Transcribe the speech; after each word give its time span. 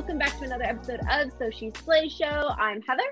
welcome 0.00 0.16
back 0.16 0.38
to 0.38 0.44
another 0.44 0.64
episode 0.64 0.98
of 1.10 1.30
So 1.38 1.50
She 1.50 1.70
Slay 1.84 2.08
Show. 2.08 2.54
I'm 2.56 2.80
Heather. 2.80 3.02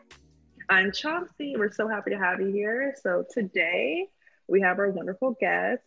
I'm 0.70 0.91
Chauncey. 0.91 1.55
We're 1.55 1.70
so 1.70 1.87
happy 1.87 2.12
to 2.12 2.16
have 2.16 2.41
you 2.41 2.46
here. 2.46 2.95
So 3.02 3.27
today 3.30 4.07
we 4.46 4.62
have 4.62 4.79
our 4.79 4.88
wonderful 4.91 5.37
guest, 5.38 5.82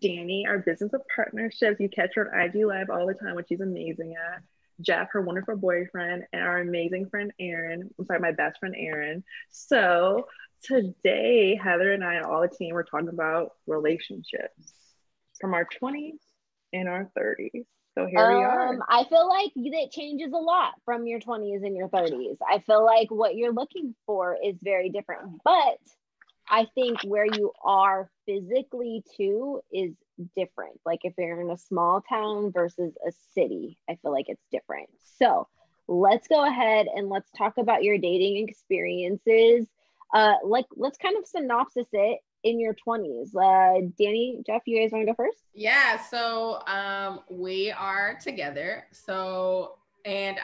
Danny, 0.00 0.46
our 0.48 0.56
business 0.56 0.94
of 0.94 1.02
partnerships. 1.14 1.78
You 1.78 1.90
catch 1.90 2.14
her 2.14 2.34
on 2.34 2.40
IG 2.40 2.64
Live 2.64 2.88
all 2.88 3.06
the 3.06 3.12
time, 3.12 3.34
which 3.34 3.48
she's 3.48 3.60
amazing 3.60 4.14
at. 4.14 4.42
Jeff, 4.80 5.08
her 5.12 5.20
wonderful 5.20 5.56
boyfriend, 5.56 6.24
and 6.32 6.42
our 6.42 6.60
amazing 6.60 7.10
friend 7.10 7.32
Aaron. 7.38 7.90
I'm 7.98 8.06
sorry, 8.06 8.20
my 8.20 8.32
best 8.32 8.60
friend 8.60 8.74
Aaron. 8.78 9.22
So 9.50 10.26
today, 10.62 11.60
Heather 11.62 11.92
and 11.92 12.02
I 12.02 12.14
and 12.14 12.24
all 12.24 12.40
the 12.40 12.48
team 12.48 12.72
were 12.72 12.84
talking 12.84 13.10
about 13.10 13.50
relationships 13.66 14.72
from 15.38 15.52
our 15.52 15.66
20s 15.82 16.16
and 16.72 16.88
our 16.88 17.10
30s. 17.14 17.66
So 17.94 18.06
here 18.06 18.20
um, 18.20 18.36
we 18.36 18.42
are. 18.44 18.68
Um, 18.74 18.82
I 18.88 19.04
feel 19.04 19.28
like 19.28 19.52
it 19.56 19.90
changes 19.90 20.32
a 20.32 20.38
lot 20.38 20.74
from 20.84 21.06
your 21.06 21.20
20s 21.20 21.62
and 21.62 21.76
your 21.76 21.88
30s. 21.88 22.36
I 22.48 22.60
feel 22.60 22.84
like 22.84 23.10
what 23.10 23.34
you're 23.34 23.52
looking 23.52 23.94
for 24.06 24.36
is 24.42 24.56
very 24.62 24.90
different, 24.90 25.40
but 25.44 25.78
I 26.48 26.66
think 26.74 26.98
where 27.04 27.26
you 27.26 27.52
are 27.64 28.10
physically 28.26 29.04
too 29.16 29.60
is 29.72 29.94
different. 30.36 30.80
Like 30.84 31.00
if 31.04 31.14
you're 31.16 31.40
in 31.40 31.50
a 31.50 31.56
small 31.56 32.02
town 32.08 32.52
versus 32.52 32.92
a 33.06 33.12
city, 33.34 33.78
I 33.88 33.96
feel 34.02 34.12
like 34.12 34.26
it's 34.28 34.44
different. 34.50 34.88
So 35.18 35.46
let's 35.86 36.28
go 36.28 36.44
ahead 36.44 36.86
and 36.94 37.08
let's 37.08 37.30
talk 37.36 37.58
about 37.58 37.84
your 37.84 37.98
dating 37.98 38.48
experiences. 38.48 39.66
Uh, 40.12 40.34
like 40.44 40.66
let's 40.76 40.98
kind 40.98 41.16
of 41.16 41.26
synopsis 41.26 41.86
it 41.92 42.18
in 42.44 42.60
your 42.60 42.74
20s. 42.74 43.34
Uh, 43.34 43.88
Danny, 43.98 44.42
Jeff, 44.46 44.62
you 44.66 44.80
guys 44.80 44.92
want 44.92 45.06
to 45.06 45.12
go 45.12 45.14
first? 45.14 45.38
Yeah. 45.54 46.00
So 46.00 46.60
um, 46.66 47.20
we 47.30 47.70
are 47.72 48.18
together. 48.22 48.84
So, 48.92 49.78
and 50.04 50.38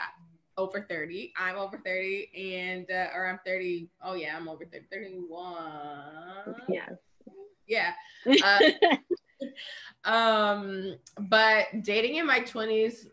over 0.59 0.87
30. 0.89 1.33
I'm 1.37 1.57
over 1.57 1.79
30 1.79 2.31
and, 2.35 2.91
uh, 2.91 3.09
or 3.15 3.27
I'm 3.27 3.39
30. 3.45 3.89
Oh, 4.03 4.15
yeah, 4.15 4.37
I'm 4.37 4.49
over 4.49 4.65
30, 4.65 4.87
31. 4.91 6.55
Yeah. 6.69 6.89
Yeah. 7.67 7.93
Uh, 8.43 10.11
um, 10.11 10.97
but 11.29 11.67
dating 11.83 12.17
in 12.17 12.27
my 12.27 12.41
20s 12.41 13.07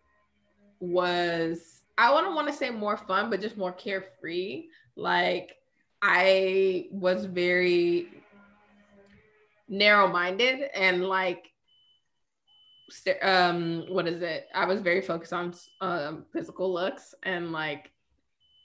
was, 0.79 1.81
I 1.97 2.13
wouldn't 2.13 2.33
want 2.33 2.47
to 2.47 2.53
say 2.53 2.69
more 2.69 2.95
fun, 2.95 3.29
but 3.29 3.41
just 3.41 3.57
more 3.57 3.73
carefree. 3.73 4.67
Like, 4.95 5.57
I 6.01 6.87
was 6.91 7.25
very 7.25 8.22
narrow 9.73 10.07
minded 10.07 10.69
and 10.75 11.03
like 11.03 11.49
um 13.23 13.85
what 13.89 14.07
is 14.07 14.21
it? 14.21 14.47
I 14.53 14.65
was 14.65 14.81
very 14.81 15.01
focused 15.01 15.33
on 15.33 15.53
um 15.81 16.25
physical 16.31 16.71
looks 16.71 17.15
and 17.23 17.51
like 17.51 17.91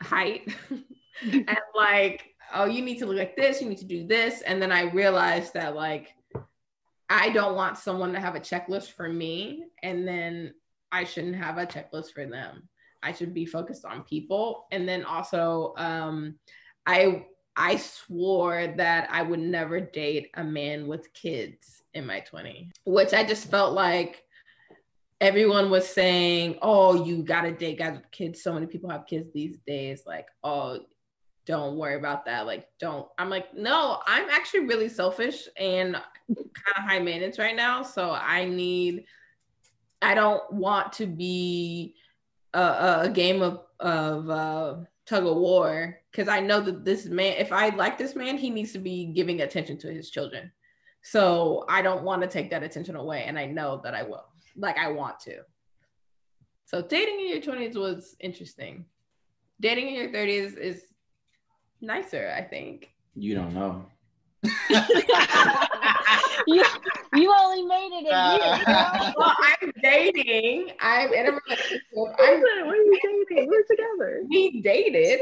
height. 0.02 0.54
And 1.20 1.58
like 1.74 2.36
oh 2.54 2.66
you 2.66 2.80
need 2.80 2.98
to 3.00 3.06
look 3.06 3.16
like 3.16 3.36
this 3.36 3.60
you 3.60 3.68
need 3.68 3.78
to 3.78 3.84
do 3.84 4.06
this. 4.06 4.42
And 4.42 4.62
then 4.62 4.70
i 4.70 4.82
realized 4.82 5.54
that 5.54 5.74
like 5.74 6.14
i 7.10 7.30
don't 7.30 7.56
want 7.56 7.76
someone 7.76 8.12
to 8.12 8.20
have 8.20 8.36
a 8.36 8.40
checklist 8.40 8.92
for 8.92 9.08
me 9.08 9.64
and 9.82 10.06
then 10.06 10.54
i 10.92 11.02
shouldn't 11.02 11.34
have 11.34 11.58
a 11.58 11.66
checklist 11.66 12.12
for 12.12 12.24
them. 12.24 12.68
I 13.02 13.12
should 13.12 13.34
be 13.34 13.46
focused 13.46 13.84
on 13.84 14.02
people. 14.02 14.66
And 14.70 14.88
then 14.88 15.04
also 15.04 15.74
um 15.76 16.38
i 16.86 17.26
I 17.58 17.76
swore 17.76 18.72
that 18.76 19.08
I 19.10 19.22
would 19.22 19.40
never 19.40 19.80
date 19.80 20.30
a 20.34 20.44
man 20.44 20.86
with 20.86 21.12
kids 21.12 21.82
in 21.92 22.06
my 22.06 22.22
20s, 22.32 22.70
which 22.86 23.12
I 23.12 23.24
just 23.24 23.50
felt 23.50 23.74
like 23.74 24.22
everyone 25.20 25.68
was 25.68 25.86
saying, 25.86 26.58
oh, 26.62 27.04
you 27.04 27.24
got 27.24 27.42
to 27.42 27.52
date 27.52 27.80
guys 27.80 27.94
with 27.94 28.10
kids. 28.12 28.42
So 28.44 28.54
many 28.54 28.66
people 28.66 28.88
have 28.90 29.08
kids 29.08 29.32
these 29.34 29.58
days. 29.66 30.04
Like, 30.06 30.28
oh, 30.44 30.78
don't 31.46 31.76
worry 31.76 31.96
about 31.96 32.26
that. 32.26 32.46
Like, 32.46 32.68
don't. 32.78 33.08
I'm 33.18 33.28
like, 33.28 33.52
no, 33.54 34.00
I'm 34.06 34.30
actually 34.30 34.66
really 34.66 34.88
selfish 34.88 35.48
and 35.56 35.94
kind 35.94 36.76
of 36.76 36.84
high 36.84 37.00
maintenance 37.00 37.40
right 37.40 37.56
now. 37.56 37.82
So 37.82 38.12
I 38.12 38.44
need, 38.44 39.04
I 40.00 40.14
don't 40.14 40.52
want 40.52 40.92
to 40.94 41.06
be 41.06 41.96
a, 42.54 43.00
a 43.02 43.10
game 43.12 43.42
of, 43.42 43.62
of, 43.80 44.30
uh, 44.30 44.76
tug 45.08 45.26
of 45.26 45.36
war 45.36 45.98
because 46.10 46.28
I 46.28 46.40
know 46.40 46.60
that 46.60 46.84
this 46.84 47.06
man, 47.06 47.36
if 47.38 47.50
I 47.50 47.70
like 47.70 47.96
this 47.96 48.14
man, 48.14 48.36
he 48.36 48.50
needs 48.50 48.72
to 48.72 48.78
be 48.78 49.06
giving 49.06 49.40
attention 49.40 49.78
to 49.78 49.92
his 49.92 50.10
children. 50.10 50.52
So 51.02 51.64
I 51.68 51.80
don't 51.80 52.02
want 52.02 52.20
to 52.22 52.28
take 52.28 52.50
that 52.50 52.62
attention 52.62 52.94
away. 52.96 53.24
And 53.24 53.38
I 53.38 53.46
know 53.46 53.80
that 53.84 53.94
I 53.94 54.02
will. 54.02 54.26
Like 54.56 54.76
I 54.76 54.90
want 54.90 55.18
to. 55.20 55.38
So 56.66 56.82
dating 56.82 57.20
in 57.20 57.28
your 57.28 57.40
20s 57.40 57.76
was 57.76 58.16
interesting. 58.20 58.84
Dating 59.60 59.88
in 59.88 59.94
your 59.94 60.08
30s 60.10 60.58
is 60.58 60.82
nicer, 61.80 62.34
I 62.36 62.42
think. 62.42 62.92
You 63.14 63.34
don't 63.34 63.54
know. 63.54 63.86
you, 66.46 66.64
you 67.14 67.34
only 67.40 67.62
made 67.62 67.90
it 67.92 68.06
a 68.06 68.36
year. 68.36 68.64
Uh, 68.66 69.12
well, 69.16 69.34
I'm 69.38 69.57
dating. 69.90 70.70
I'm 70.80 71.12
in 71.12 71.26
a 71.26 71.32
relationship. 71.32 71.82
I'm, 71.96 72.40
when 72.40 72.68
are 72.68 72.76
you 72.76 73.26
dating? 73.28 73.48
We're 73.48 73.64
together. 73.64 74.22
We 74.28 74.60
dated 74.60 75.20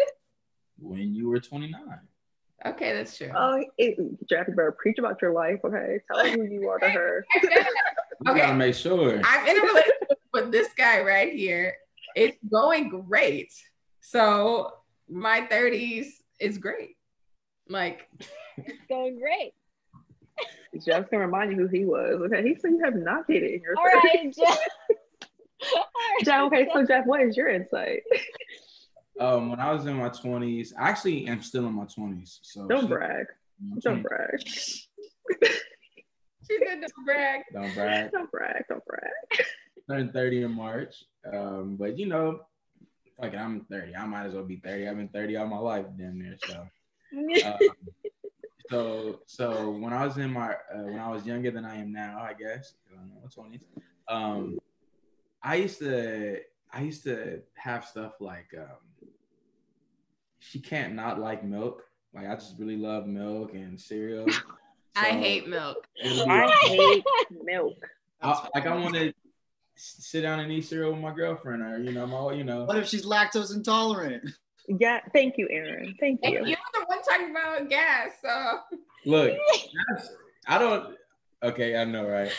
when 0.78 1.14
you 1.14 1.28
were 1.28 1.40
29. 1.40 1.80
Okay, 2.64 2.92
that's 2.94 3.16
true. 3.16 3.30
Oh, 3.36 3.62
it, 3.78 3.96
Jackie, 4.28 4.52
better 4.52 4.76
preach 4.78 4.98
about 4.98 5.20
your 5.22 5.32
life. 5.32 5.60
Okay, 5.64 6.00
tell 6.10 6.24
her 6.24 6.30
who 6.30 6.44
you 6.44 6.68
are 6.68 6.78
to 6.78 6.88
her. 6.88 7.24
okay, 7.36 8.38
gotta 8.38 8.54
make 8.54 8.74
sure. 8.74 9.20
I'm 9.24 9.46
in 9.46 9.58
a 9.58 9.60
relationship 9.60 10.18
with 10.32 10.50
this 10.50 10.68
guy 10.76 11.02
right 11.02 11.32
here. 11.32 11.74
It's 12.14 12.38
going 12.50 12.88
great. 12.88 13.52
So 14.00 14.72
my 15.08 15.46
30s 15.50 16.06
is 16.40 16.58
great. 16.58 16.96
Like, 17.68 18.08
it's 18.56 18.86
going 18.88 19.18
great. 19.18 19.52
Jeff's 20.84 21.08
gonna 21.10 21.26
remind 21.26 21.52
you 21.52 21.56
who 21.56 21.66
he 21.66 21.84
was. 21.84 22.20
Okay, 22.24 22.42
he 22.42 22.54
said 22.54 22.72
you 22.72 22.80
have 22.84 22.94
not 22.94 23.26
dated 23.26 23.52
in 23.52 23.60
your 23.62 23.76
All 23.76 23.84
right, 23.84 24.34
Jeff. 24.34 24.58
Jeff. 26.24 26.42
Okay, 26.42 26.68
so 26.72 26.84
Jeff, 26.84 27.06
what 27.06 27.22
is 27.22 27.36
your 27.36 27.48
insight? 27.48 28.02
Um, 29.18 29.48
when 29.48 29.60
I 29.60 29.72
was 29.72 29.86
in 29.86 29.96
my 29.96 30.10
twenties, 30.10 30.74
I 30.78 30.90
actually 30.90 31.26
am 31.26 31.40
still 31.40 31.66
in 31.66 31.72
my 31.72 31.86
twenties. 31.86 32.38
So 32.42 32.66
don't 32.66 32.86
brag. 32.86 33.24
Don't 33.80 34.02
brag. 34.02 34.46
she 34.46 34.82
said 36.50 36.82
don't 36.82 37.06
brag. 37.06 37.40
Don't 37.50 37.74
brag. 37.74 38.12
Don't 38.12 38.30
brag. 38.30 38.64
Don't 38.68 38.84
brag. 38.84 39.46
Turned 39.88 40.12
30 40.12 40.42
in 40.42 40.50
March. 40.52 41.04
Um, 41.32 41.76
but 41.76 41.98
you 41.98 42.04
know, 42.04 42.40
like 43.18 43.34
I'm 43.34 43.64
30. 43.70 43.96
I 43.96 44.04
might 44.04 44.26
as 44.26 44.34
well 44.34 44.44
be 44.44 44.56
30. 44.56 44.86
I've 44.86 44.96
been 44.98 45.08
30 45.08 45.36
all 45.36 45.46
my 45.46 45.56
life, 45.56 45.86
damn 45.96 46.18
near. 46.18 46.36
So 46.46 46.68
um, 47.46 47.58
so 48.70 49.20
so 49.26 49.70
when 49.70 49.92
I 49.92 50.04
was 50.04 50.16
in 50.18 50.32
my 50.32 50.50
uh, 50.50 50.82
when 50.84 50.98
I 50.98 51.08
was 51.10 51.26
younger 51.26 51.50
than 51.50 51.64
I 51.64 51.76
am 51.76 51.92
now, 51.92 52.18
I 52.20 52.32
guess, 52.32 52.74
I'm 52.92 53.10
in 53.10 53.10
my 53.22 53.28
20s. 53.28 53.60
Um, 54.08 54.58
I 55.42 55.56
used 55.56 55.78
to 55.80 56.40
I 56.72 56.82
used 56.82 57.04
to 57.04 57.42
have 57.54 57.84
stuff 57.84 58.14
like 58.20 58.48
um, 58.56 59.06
she 60.38 60.58
can't 60.58 60.94
not 60.94 61.18
like 61.18 61.44
milk. 61.44 61.82
Like 62.14 62.28
I 62.28 62.34
just 62.34 62.58
really 62.58 62.76
love 62.76 63.06
milk 63.06 63.54
and 63.54 63.80
cereal. 63.80 64.26
So 64.96 65.02
I 65.02 65.10
hate 65.10 65.46
milk. 65.46 65.86
I 66.02 66.48
hate 66.62 67.04
milk. 67.44 67.74
I, 68.22 68.48
like 68.54 68.64
I 68.64 68.74
want 68.74 68.94
to 68.94 69.12
sit 69.74 70.22
down 70.22 70.40
and 70.40 70.50
eat 70.50 70.62
cereal 70.62 70.92
with 70.92 71.02
my 71.02 71.12
girlfriend, 71.14 71.62
or 71.62 71.78
you 71.78 71.92
know, 71.92 72.06
my 72.06 72.32
you 72.32 72.44
know. 72.44 72.64
What 72.64 72.78
if 72.78 72.88
she's 72.88 73.04
lactose 73.04 73.54
intolerant? 73.54 74.30
Yeah, 74.68 75.00
thank 75.12 75.38
you, 75.38 75.48
Aaron. 75.50 75.96
Thank 76.00 76.20
you. 76.24 76.44
You're 76.44 76.44
the 76.44 76.84
one 76.86 77.02
talking 77.02 77.30
about 77.30 77.68
gas. 77.68 78.12
So 78.20 78.60
look, 79.04 79.36
I 80.46 80.58
don't. 80.58 80.96
Okay, 81.42 81.76
I 81.76 81.84
know, 81.84 82.08
right? 82.08 82.32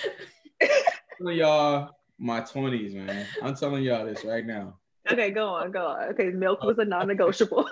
telling 1.17 1.37
y'all 1.37 1.91
my 2.17 2.41
20s, 2.41 2.93
man. 2.93 3.25
I'm 3.41 3.55
telling 3.55 3.83
y'all 3.83 4.05
this 4.05 4.25
right 4.25 4.45
now. 4.45 4.77
Okay, 5.09 5.31
go 5.31 5.47
on, 5.47 5.71
go 5.71 5.87
on. 5.87 6.09
Okay, 6.09 6.29
milk 6.29 6.63
was 6.63 6.79
a 6.79 6.85
non-negotiable. 6.85 7.67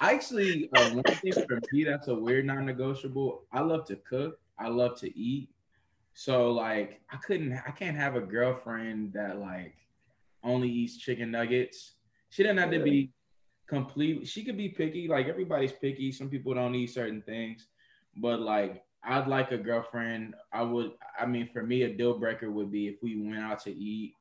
I 0.00 0.12
actually, 0.14 0.68
uh, 0.74 0.90
one 0.90 1.04
thing 1.04 1.32
for 1.32 1.60
me 1.72 1.84
that's 1.84 2.08
a 2.08 2.14
weird 2.14 2.44
non-negotiable. 2.44 3.44
I 3.52 3.60
love 3.60 3.86
to 3.86 3.96
cook. 3.96 4.40
I 4.58 4.68
love 4.68 4.98
to 5.00 5.16
eat. 5.16 5.48
So 6.14 6.50
like, 6.50 7.00
I 7.10 7.16
couldn't. 7.18 7.52
I 7.66 7.70
can't 7.70 7.96
have 7.96 8.16
a 8.16 8.20
girlfriend 8.20 9.12
that 9.14 9.38
like 9.38 9.76
only 10.42 10.68
eats 10.68 10.96
chicken 10.98 11.30
nuggets. 11.30 11.92
She 12.32 12.42
doesn't 12.42 12.56
have 12.56 12.70
to 12.70 12.82
be 12.82 13.12
complete. 13.68 14.26
She 14.26 14.42
could 14.42 14.56
be 14.56 14.70
picky. 14.70 15.06
Like 15.06 15.28
everybody's 15.28 15.72
picky. 15.72 16.10
Some 16.10 16.30
people 16.30 16.54
don't 16.54 16.74
eat 16.74 16.86
certain 16.86 17.20
things, 17.20 17.66
but 18.16 18.40
like 18.40 18.84
I'd 19.04 19.28
like 19.28 19.52
a 19.52 19.58
girlfriend. 19.58 20.34
I 20.50 20.62
would. 20.62 20.92
I 21.20 21.26
mean, 21.26 21.50
for 21.52 21.62
me, 21.62 21.82
a 21.82 21.92
deal 21.94 22.18
breaker 22.18 22.50
would 22.50 22.72
be 22.72 22.88
if 22.88 23.02
we 23.02 23.20
went 23.22 23.38
out 23.38 23.60
to 23.64 23.70
eat 23.70 24.14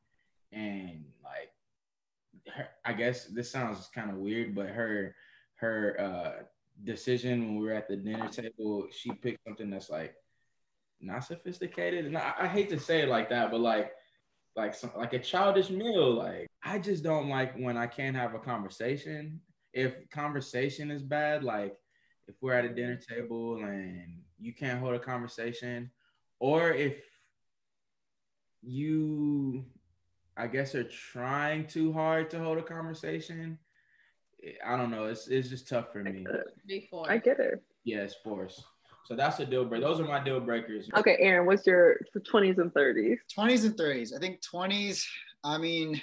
and 0.51 1.05
like, 1.23 1.53
her, 2.53 2.67
I 2.83 2.91
guess 2.91 3.27
this 3.27 3.49
sounds 3.49 3.89
kind 3.95 4.09
of 4.09 4.17
weird, 4.17 4.53
but 4.55 4.67
her 4.67 5.15
her 5.55 5.95
uh, 5.97 6.43
decision 6.83 7.45
when 7.45 7.55
we 7.59 7.65
were 7.65 7.73
at 7.73 7.87
the 7.87 7.95
dinner 7.95 8.27
table, 8.27 8.87
she 8.91 9.13
picked 9.13 9.45
something 9.47 9.69
that's 9.69 9.89
like 9.89 10.15
not 10.99 11.23
sophisticated. 11.23 12.07
And 12.07 12.17
I, 12.17 12.33
I 12.41 12.47
hate 12.47 12.67
to 12.71 12.79
say 12.79 13.03
it 13.03 13.07
like 13.07 13.29
that, 13.29 13.51
but 13.51 13.61
like 13.61 13.93
like 14.55 14.73
some, 14.73 14.91
like 14.97 15.13
a 15.13 15.19
childish 15.19 15.69
meal. 15.69 16.13
Like 16.13 16.47
I 16.63 16.79
just 16.79 17.03
don't 17.03 17.29
like 17.29 17.55
when 17.57 17.77
I 17.77 17.87
can't 17.87 18.15
have 18.15 18.33
a 18.33 18.39
conversation. 18.39 19.39
If 19.73 20.09
conversation 20.09 20.91
is 20.91 21.01
bad, 21.01 21.43
like 21.43 21.75
if 22.27 22.35
we're 22.41 22.53
at 22.53 22.65
a 22.65 22.73
dinner 22.73 22.97
table 22.97 23.57
and 23.57 24.21
you 24.39 24.53
can't 24.53 24.79
hold 24.79 24.95
a 24.95 24.99
conversation, 24.99 25.89
or 26.39 26.71
if 26.71 26.97
you, 28.61 29.65
I 30.37 30.47
guess, 30.47 30.75
are 30.75 30.83
trying 30.83 31.67
too 31.67 31.93
hard 31.93 32.29
to 32.31 32.39
hold 32.39 32.57
a 32.57 32.63
conversation. 32.63 33.57
I 34.65 34.75
don't 34.75 34.91
know. 34.91 35.05
It's 35.05 35.27
it's 35.27 35.49
just 35.49 35.67
tough 35.67 35.91
for 35.91 36.03
me. 36.03 36.25
I 37.07 37.17
get 37.17 37.39
it. 37.39 37.63
Yes, 37.83 38.15
force. 38.23 38.63
So 39.05 39.15
that's 39.15 39.39
a 39.39 39.45
deal 39.45 39.65
breaker. 39.65 39.85
Those 39.85 39.99
are 39.99 40.05
my 40.05 40.23
deal 40.23 40.39
breakers. 40.39 40.89
Okay, 40.97 41.17
Aaron, 41.19 41.45
what's 41.45 41.65
your 41.65 41.97
20s 42.15 42.59
and 42.59 42.73
30s? 42.73 43.17
20s 43.37 43.65
and 43.65 43.75
30s. 43.75 44.15
I 44.15 44.19
think 44.19 44.41
20s, 44.41 45.03
I 45.43 45.57
mean, 45.57 45.99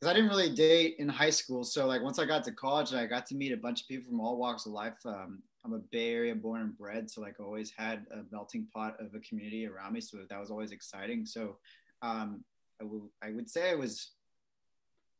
because 0.00 0.10
I 0.10 0.14
didn't 0.14 0.30
really 0.30 0.54
date 0.54 0.96
in 0.98 1.08
high 1.08 1.30
school. 1.30 1.64
So, 1.64 1.86
like, 1.86 2.02
once 2.02 2.18
I 2.18 2.24
got 2.24 2.44
to 2.44 2.52
college, 2.52 2.92
I 2.92 3.06
got 3.06 3.26
to 3.26 3.34
meet 3.34 3.52
a 3.52 3.56
bunch 3.56 3.82
of 3.82 3.88
people 3.88 4.10
from 4.10 4.20
all 4.20 4.36
walks 4.36 4.66
of 4.66 4.72
life. 4.72 4.96
Um, 5.04 5.42
I'm 5.64 5.74
a 5.74 5.78
Bay 5.78 6.12
Area 6.12 6.34
born 6.34 6.60
and 6.60 6.76
bred. 6.76 7.10
So, 7.10 7.20
like, 7.20 7.38
always 7.38 7.72
had 7.76 8.06
a 8.12 8.22
melting 8.30 8.66
pot 8.74 8.96
of 8.98 9.14
a 9.14 9.20
community 9.20 9.66
around 9.66 9.92
me. 9.92 10.00
So, 10.00 10.18
that 10.28 10.40
was 10.40 10.50
always 10.50 10.72
exciting. 10.72 11.26
So, 11.26 11.58
um, 12.00 12.42
I, 12.80 12.84
w- 12.84 13.10
I 13.22 13.30
would 13.30 13.48
say 13.48 13.70
I 13.70 13.74
was 13.74 14.12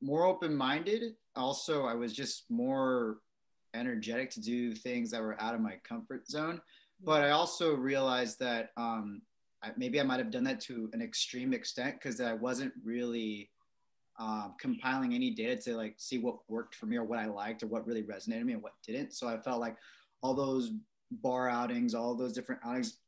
more 0.00 0.26
open 0.26 0.55
minded. 0.55 1.15
Also, 1.37 1.85
I 1.87 1.94
was 1.94 2.12
just 2.12 2.44
more 2.50 3.19
energetic 3.74 4.30
to 4.30 4.40
do 4.40 4.74
things 4.74 5.10
that 5.10 5.22
were 5.22 5.40
out 5.40 5.54
of 5.54 5.60
my 5.60 5.76
comfort 5.84 6.28
zone. 6.28 6.60
But 7.04 7.24
I 7.24 7.30
also 7.30 7.74
realized 7.74 8.38
that 8.40 8.70
um, 8.76 9.22
I, 9.62 9.72
maybe 9.76 10.00
I 10.00 10.04
might 10.04 10.19
have 10.19 10.30
done 10.30 10.44
that 10.44 10.60
to 10.62 10.88
an 10.92 11.02
extreme 11.02 11.52
extent 11.52 11.94
because 11.94 12.20
I 12.20 12.32
wasn't 12.32 12.72
really 12.84 13.50
um, 14.19 14.54
compiling 14.60 15.14
any 15.14 15.30
data 15.30 15.56
to 15.62 15.76
like 15.76 15.94
see 15.96 16.19
what 16.19 16.36
worked 16.48 16.74
for 16.74 16.86
me 16.86 16.96
or 16.96 17.04
what 17.04 17.19
I 17.19 17.26
liked 17.26 17.62
or 17.62 17.66
what 17.66 17.86
really 17.86 18.02
resonated 18.02 18.44
me 18.44 18.52
and 18.52 18.62
what 18.62 18.74
didn't. 18.86 19.14
So 19.14 19.28
I 19.28 19.38
felt 19.38 19.60
like 19.60 19.76
all 20.22 20.34
those 20.34 20.70
bar 21.10 21.48
outings, 21.48 21.94
all 21.94 22.14
those 22.14 22.32
different 22.32 22.60
outings, 22.64 22.98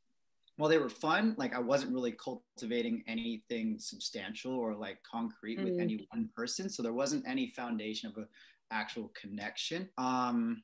while 0.57 0.69
they 0.69 0.77
were 0.77 0.89
fun, 0.89 1.35
like 1.37 1.53
I 1.53 1.59
wasn't 1.59 1.93
really 1.93 2.13
cultivating 2.13 3.03
anything 3.07 3.77
substantial 3.77 4.53
or 4.53 4.73
like 4.73 5.03
concrete 5.03 5.59
with 5.61 5.73
Mm. 5.73 5.81
any 5.81 6.07
one 6.11 6.29
person. 6.35 6.69
So 6.69 6.81
there 6.81 6.93
wasn't 6.93 7.27
any 7.27 7.47
foundation 7.47 8.09
of 8.09 8.17
a 8.17 8.27
actual 8.71 9.11
connection. 9.19 9.89
Um, 9.97 10.63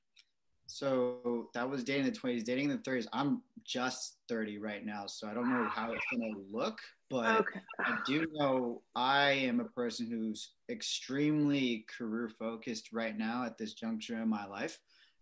so 0.68 1.50
that 1.54 1.70
was 1.70 1.84
dating 1.84 2.06
in 2.06 2.14
the 2.14 2.20
20s, 2.20 2.44
dating 2.44 2.70
in 2.70 2.78
the 2.78 2.90
30s. 2.90 3.08
I'm 3.12 3.42
just 3.66 4.18
30 4.30 4.58
right 4.58 4.86
now, 4.86 5.06
so 5.06 5.28
I 5.28 5.34
don't 5.34 5.50
know 5.50 5.68
how 5.70 5.92
it's 5.92 6.06
gonna 6.12 6.32
look, 6.50 6.80
but 7.10 7.42
Okay. 7.42 7.60
I 7.86 7.98
do 8.06 8.26
know 8.32 8.82
I 8.96 9.32
am 9.32 9.60
a 9.60 9.66
person 9.66 10.08
who's 10.08 10.54
extremely 10.70 11.86
career 11.98 12.30
focused 12.30 12.94
right 12.94 13.18
now 13.18 13.44
at 13.44 13.58
this 13.58 13.74
juncture 13.74 14.22
in 14.22 14.30
my 14.30 14.46
life. 14.46 14.80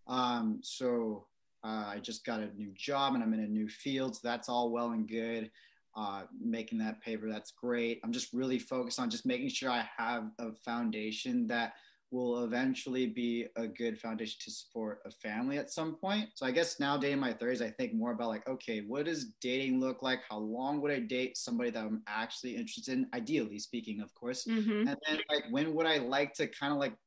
Um, 0.07 0.59
so 0.61 1.25
uh, 1.63 1.85
I 1.87 1.99
just 2.01 2.25
got 2.25 2.41
a 2.41 2.53
new 2.55 2.71
job 2.75 3.15
and 3.15 3.23
I'm 3.23 3.33
in 3.33 3.41
a 3.41 3.47
new 3.47 3.69
field. 3.69 4.15
So 4.15 4.21
that's 4.23 4.49
all 4.49 4.71
well 4.71 4.91
and 4.91 5.07
good. 5.07 5.51
Uh, 5.95 6.23
making 6.39 6.77
that 6.77 7.01
paper, 7.01 7.29
that's 7.29 7.51
great. 7.51 7.99
I'm 8.03 8.11
just 8.11 8.31
really 8.33 8.59
focused 8.59 8.99
on 8.99 9.09
just 9.09 9.25
making 9.25 9.49
sure 9.49 9.69
I 9.69 9.89
have 9.97 10.29
a 10.37 10.53
foundation 10.53 11.47
that 11.47 11.73
will 12.11 12.43
eventually 12.43 13.07
be 13.07 13.47
a 13.55 13.67
good 13.67 13.99
foundation 13.99 14.37
to 14.43 14.51
support 14.51 15.01
a 15.05 15.11
family 15.11 15.57
at 15.57 15.71
some 15.71 15.95
point. 15.95 16.29
So 16.35 16.45
I 16.45 16.51
guess 16.51 16.79
now 16.79 16.97
dating 16.97 17.19
my 17.19 17.33
30s, 17.33 17.61
I 17.61 17.69
think 17.71 17.93
more 17.93 18.11
about 18.11 18.29
like, 18.29 18.47
okay, 18.47 18.81
what 18.81 19.05
does 19.05 19.31
dating 19.41 19.79
look 19.79 20.01
like? 20.01 20.21
How 20.29 20.39
long 20.39 20.81
would 20.81 20.91
I 20.91 20.99
date 20.99 21.37
somebody 21.37 21.69
that 21.71 21.85
I'm 21.85 22.03
actually 22.07 22.55
interested 22.55 22.93
in? 22.93 23.09
Ideally 23.13 23.59
speaking, 23.59 24.01
of 24.01 24.13
course. 24.15 24.45
Mhm. 24.45 24.87
And 24.87 24.97
then 25.07 25.19
like 25.29 25.43
when 25.51 25.73
would 25.75 25.85
I 25.85 25.97
like 25.97 26.33
to 26.35 26.47
kind 26.47 26.73
of 26.73 26.79
like 26.79 26.97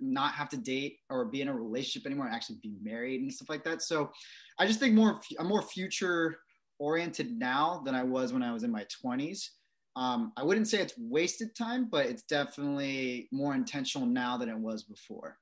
not 0.00 0.34
have 0.34 0.48
to 0.50 0.56
date 0.56 0.98
or 1.08 1.26
be 1.26 1.40
in 1.40 1.48
a 1.48 1.54
relationship 1.56 2.06
anymore 2.06 2.26
and 2.26 2.34
actually 2.34 2.58
be 2.62 2.76
married 2.80 3.20
and 3.20 3.32
stuff 3.32 3.48
like 3.48 3.64
that. 3.64 3.82
So 3.82 4.12
I 4.58 4.66
just 4.66 4.80
think 4.80 4.94
more 4.94 5.20
I'm 5.38 5.46
more 5.48 5.62
future 5.62 6.40
oriented 6.78 7.30
now 7.32 7.82
than 7.84 7.94
I 7.94 8.02
was 8.02 8.32
when 8.32 8.42
I 8.42 8.52
was 8.52 8.62
in 8.62 8.70
my 8.70 8.84
20s. 8.84 9.58
Um, 10.00 10.32
I 10.34 10.44
wouldn't 10.44 10.66
say 10.66 10.78
it's 10.78 10.94
wasted 10.96 11.54
time, 11.54 11.86
but 11.90 12.06
it's 12.06 12.22
definitely 12.22 13.28
more 13.30 13.54
intentional 13.54 14.08
now 14.08 14.38
than 14.38 14.48
it 14.48 14.56
was 14.56 14.82
before. 14.82 15.36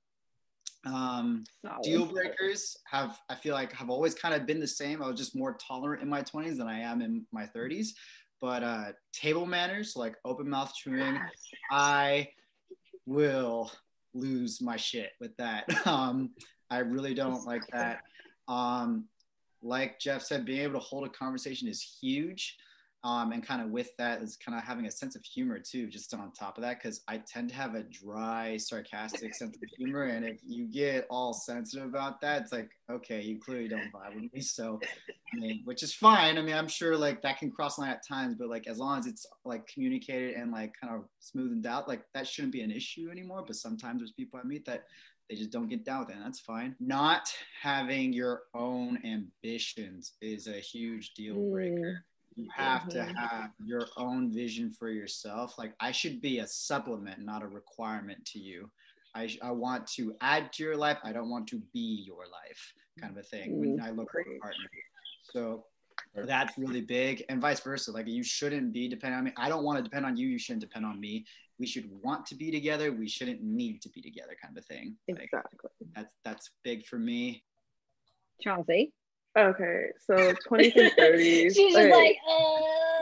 Um, 0.84 1.44
deal 1.84 2.06
breakers 2.06 2.76
have 2.90 3.20
I 3.28 3.36
feel 3.36 3.54
like 3.54 3.72
have 3.72 3.88
always 3.88 4.16
kind 4.16 4.34
of 4.34 4.46
been 4.46 4.58
the 4.58 4.66
same. 4.66 5.00
I 5.00 5.06
was 5.06 5.16
just 5.16 5.36
more 5.36 5.56
tolerant 5.64 6.02
in 6.02 6.08
my 6.08 6.22
20s 6.22 6.56
than 6.56 6.66
I 6.66 6.80
am 6.80 7.02
in 7.02 7.24
my 7.30 7.46
30s. 7.54 7.90
But 8.40 8.64
uh, 8.64 8.86
table 9.12 9.46
manners, 9.46 9.94
like 9.94 10.16
open 10.24 10.50
mouth 10.50 10.74
chewing. 10.74 11.20
I 11.70 12.28
will 13.06 13.70
lose 14.12 14.60
my 14.60 14.76
shit 14.76 15.12
with 15.20 15.36
that. 15.36 15.66
Um, 15.86 16.30
I 16.68 16.78
really 16.78 17.14
don't 17.14 17.46
like 17.46 17.66
that. 17.72 18.00
Um, 18.48 19.04
like 19.62 20.00
Jeff 20.00 20.22
said, 20.22 20.44
being 20.44 20.62
able 20.62 20.80
to 20.80 20.86
hold 20.86 21.06
a 21.06 21.10
conversation 21.10 21.68
is 21.68 21.98
huge. 22.00 22.58
Um, 23.04 23.30
and 23.30 23.46
kind 23.46 23.62
of 23.62 23.70
with 23.70 23.96
that 23.98 24.22
is 24.22 24.36
kind 24.36 24.58
of 24.58 24.64
having 24.64 24.86
a 24.86 24.90
sense 24.90 25.14
of 25.14 25.24
humor 25.24 25.60
too, 25.60 25.86
just 25.86 26.12
on 26.12 26.32
top 26.32 26.58
of 26.58 26.64
that, 26.64 26.82
because 26.82 27.00
I 27.06 27.18
tend 27.18 27.50
to 27.50 27.54
have 27.54 27.76
a 27.76 27.84
dry, 27.84 28.56
sarcastic 28.56 29.36
sense 29.36 29.56
of 29.56 29.62
humor. 29.76 30.02
And 30.02 30.26
if 30.26 30.40
you 30.44 30.66
get 30.66 31.06
all 31.08 31.32
sensitive 31.32 31.86
about 31.86 32.20
that, 32.22 32.42
it's 32.42 32.52
like, 32.52 32.70
okay, 32.90 33.22
you 33.22 33.38
clearly 33.38 33.68
don't 33.68 33.92
vibe 33.92 34.16
with 34.16 34.32
me. 34.32 34.40
So, 34.40 34.80
I 35.32 35.36
mean, 35.36 35.62
which 35.64 35.84
is 35.84 35.94
fine. 35.94 36.38
I 36.38 36.42
mean, 36.42 36.56
I'm 36.56 36.66
sure 36.66 36.96
like 36.96 37.22
that 37.22 37.38
can 37.38 37.52
cross 37.52 37.78
line 37.78 37.90
at 37.90 38.04
times, 38.04 38.34
but 38.36 38.48
like 38.48 38.66
as 38.66 38.78
long 38.78 38.98
as 38.98 39.06
it's 39.06 39.26
like 39.44 39.68
communicated 39.68 40.34
and 40.34 40.50
like 40.50 40.74
kind 40.80 40.92
of 40.92 41.04
smoothed 41.20 41.66
out, 41.66 41.86
like 41.86 42.02
that 42.14 42.26
shouldn't 42.26 42.52
be 42.52 42.62
an 42.62 42.72
issue 42.72 43.10
anymore. 43.12 43.44
But 43.46 43.54
sometimes 43.54 44.00
there's 44.00 44.10
people 44.10 44.40
I 44.42 44.46
meet 44.46 44.64
that 44.66 44.86
they 45.30 45.36
just 45.36 45.50
don't 45.50 45.68
get 45.68 45.84
down 45.84 46.00
with 46.00 46.10
it. 46.10 46.16
And 46.16 46.24
that's 46.24 46.40
fine. 46.40 46.74
Not 46.80 47.32
having 47.62 48.12
your 48.12 48.42
own 48.54 48.98
ambitions 49.04 50.14
is 50.20 50.48
a 50.48 50.58
huge 50.58 51.14
deal 51.14 51.36
breaker. 51.50 52.04
You 52.38 52.48
have 52.54 52.88
to 52.90 52.98
Mhm. 52.98 53.16
have 53.16 53.52
your 53.64 53.88
own 53.96 54.30
vision 54.32 54.70
for 54.70 54.90
yourself. 54.90 55.58
Like 55.58 55.74
I 55.80 55.90
should 55.90 56.20
be 56.20 56.38
a 56.38 56.46
supplement, 56.46 57.18
not 57.20 57.42
a 57.42 57.48
requirement 57.48 58.24
to 58.26 58.38
you. 58.38 58.70
I, 59.14 59.36
I 59.42 59.50
want 59.50 59.88
to 59.94 60.14
add 60.20 60.52
to 60.52 60.62
your 60.62 60.76
life. 60.76 60.98
I 61.02 61.12
don't 61.12 61.30
want 61.30 61.48
to 61.48 61.58
be 61.72 62.04
your 62.06 62.28
life, 62.28 62.72
kind 63.00 63.10
of 63.10 63.18
a 63.18 63.24
thing. 63.24 63.58
When 63.58 63.80
I 63.80 63.90
look 63.90 64.12
for 64.12 64.20
a 64.20 64.38
partner, 64.38 64.68
so 65.22 65.66
that's 66.14 66.56
really 66.56 66.80
big, 66.82 67.24
and 67.28 67.40
vice 67.40 67.58
versa. 67.58 67.90
Like 67.90 68.06
you 68.06 68.22
shouldn't 68.22 68.72
be 68.72 68.86
dependent 68.86 69.18
on 69.18 69.24
me. 69.24 69.32
I 69.36 69.48
don't 69.48 69.64
want 69.64 69.78
to 69.78 69.82
depend 69.82 70.06
on 70.06 70.16
you. 70.16 70.28
You 70.28 70.38
shouldn't 70.38 70.60
depend 70.62 70.86
on 70.86 71.00
me. 71.00 71.26
We 71.58 71.66
should 71.66 71.90
want 72.04 72.24
to 72.26 72.36
be 72.36 72.52
together. 72.52 72.92
We 72.92 73.08
shouldn't 73.08 73.42
need 73.42 73.82
to 73.82 73.88
be 73.88 74.00
together, 74.00 74.36
kind 74.40 74.56
of 74.56 74.62
a 74.62 74.66
thing. 74.66 74.96
Like 75.08 75.22
Exactly. 75.24 75.58
that's 75.96 76.14
that's 76.24 76.50
big 76.62 76.86
for 76.86 77.00
me. 77.00 77.42
Chauncey. 78.40 78.92
Okay, 79.36 79.86
so 80.06 80.14
20s 80.48 80.76
and 80.76 80.92
30s. 80.92 81.54
She's 81.54 81.74
just 81.74 81.76
okay. 81.76 81.90
like, 81.90 82.16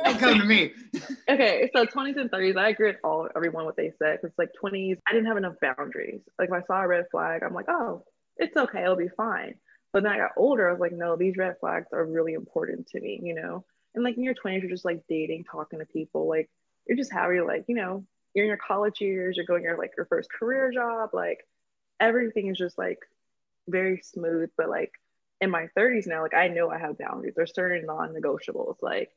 Don't 0.04 0.16
uh. 0.16 0.18
come 0.18 0.38
to 0.38 0.44
me. 0.44 0.72
okay, 1.28 1.70
so 1.74 1.84
20s 1.84 2.16
and 2.18 2.30
30s, 2.30 2.56
I 2.56 2.70
agree 2.70 2.88
with 2.88 3.00
all 3.04 3.28
everyone 3.34 3.64
what 3.64 3.76
they 3.76 3.92
said 3.98 4.18
because 4.20 4.36
like 4.38 4.50
20s, 4.62 4.98
I 5.08 5.12
didn't 5.12 5.26
have 5.26 5.36
enough 5.36 5.54
boundaries. 5.60 6.20
Like 6.38 6.48
if 6.48 6.54
I 6.54 6.62
saw 6.62 6.82
a 6.82 6.88
red 6.88 7.06
flag, 7.10 7.42
I'm 7.42 7.54
like, 7.54 7.68
oh, 7.68 8.04
it's 8.36 8.56
okay, 8.56 8.82
it'll 8.82 8.96
be 8.96 9.08
fine. 9.08 9.54
But 9.92 10.02
then 10.02 10.12
I 10.12 10.18
got 10.18 10.32
older, 10.36 10.68
I 10.68 10.72
was 10.72 10.80
like, 10.80 10.92
no, 10.92 11.16
these 11.16 11.36
red 11.36 11.56
flags 11.58 11.86
are 11.92 12.04
really 12.04 12.34
important 12.34 12.88
to 12.88 13.00
me, 13.00 13.20
you 13.22 13.34
know. 13.34 13.64
And 13.94 14.04
like 14.04 14.18
in 14.18 14.24
your 14.24 14.34
20s, 14.34 14.60
you're 14.60 14.70
just 14.70 14.84
like 14.84 15.02
dating, 15.08 15.44
talking 15.44 15.78
to 15.78 15.86
people, 15.86 16.28
like 16.28 16.50
you're 16.86 16.98
just 16.98 17.12
having 17.12 17.46
like, 17.46 17.64
you 17.66 17.74
know, 17.74 18.04
you're 18.34 18.44
in 18.44 18.48
your 18.48 18.58
college 18.58 19.00
years, 19.00 19.36
you're 19.36 19.46
going 19.46 19.62
your 19.62 19.78
like 19.78 19.92
your 19.96 20.04
first 20.06 20.30
career 20.30 20.70
job, 20.70 21.10
like 21.14 21.46
everything 21.98 22.48
is 22.48 22.58
just 22.58 22.76
like 22.76 22.98
very 23.66 24.02
smooth. 24.02 24.50
But 24.58 24.68
like 24.68 24.92
in 25.40 25.50
my 25.50 25.68
30s 25.76 26.06
now, 26.06 26.22
like 26.22 26.34
I 26.34 26.48
know 26.48 26.70
I 26.70 26.78
have 26.78 26.98
boundaries. 26.98 27.34
There's 27.36 27.54
certain 27.54 27.86
non-negotiables. 27.86 28.76
Like 28.80 29.10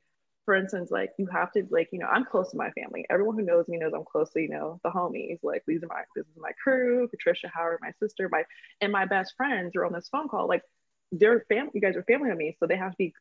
for 0.45 0.55
instance, 0.55 0.89
like 0.89 1.11
you 1.17 1.27
have 1.27 1.51
to 1.51 1.63
like, 1.69 1.89
you 1.91 1.99
know, 1.99 2.07
I'm 2.07 2.25
close 2.25 2.49
to 2.51 2.57
my 2.57 2.71
family. 2.71 3.05
Everyone 3.09 3.37
who 3.37 3.45
knows 3.45 3.67
me 3.67 3.77
knows 3.77 3.93
I'm 3.93 4.03
close 4.03 4.31
to, 4.31 4.41
you 4.41 4.49
know, 4.49 4.79
the 4.83 4.89
homies. 4.89 5.37
Like 5.43 5.63
these 5.67 5.83
are 5.83 5.87
my 5.87 6.01
this 6.15 6.25
is 6.25 6.37
my 6.37 6.51
crew, 6.63 7.07
Patricia, 7.07 7.51
Howard, 7.53 7.79
my 7.81 7.91
sister, 7.99 8.27
my 8.31 8.43
and 8.81 8.91
my 8.91 9.05
best 9.05 9.33
friends 9.37 9.75
are 9.75 9.85
on 9.85 9.93
this 9.93 10.09
phone 10.09 10.27
call. 10.27 10.47
Like 10.47 10.63
they're 11.11 11.45
family, 11.49 11.71
you 11.75 11.81
guys 11.81 11.95
are 11.95 12.03
family 12.03 12.29
to 12.29 12.35
me. 12.35 12.57
So 12.59 12.65
they 12.65 12.77
have 12.77 12.91
to 12.91 12.97
be 12.97 13.13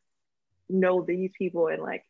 know 0.69 1.03
these 1.03 1.31
people 1.37 1.67
and 1.67 1.81
like 1.81 2.03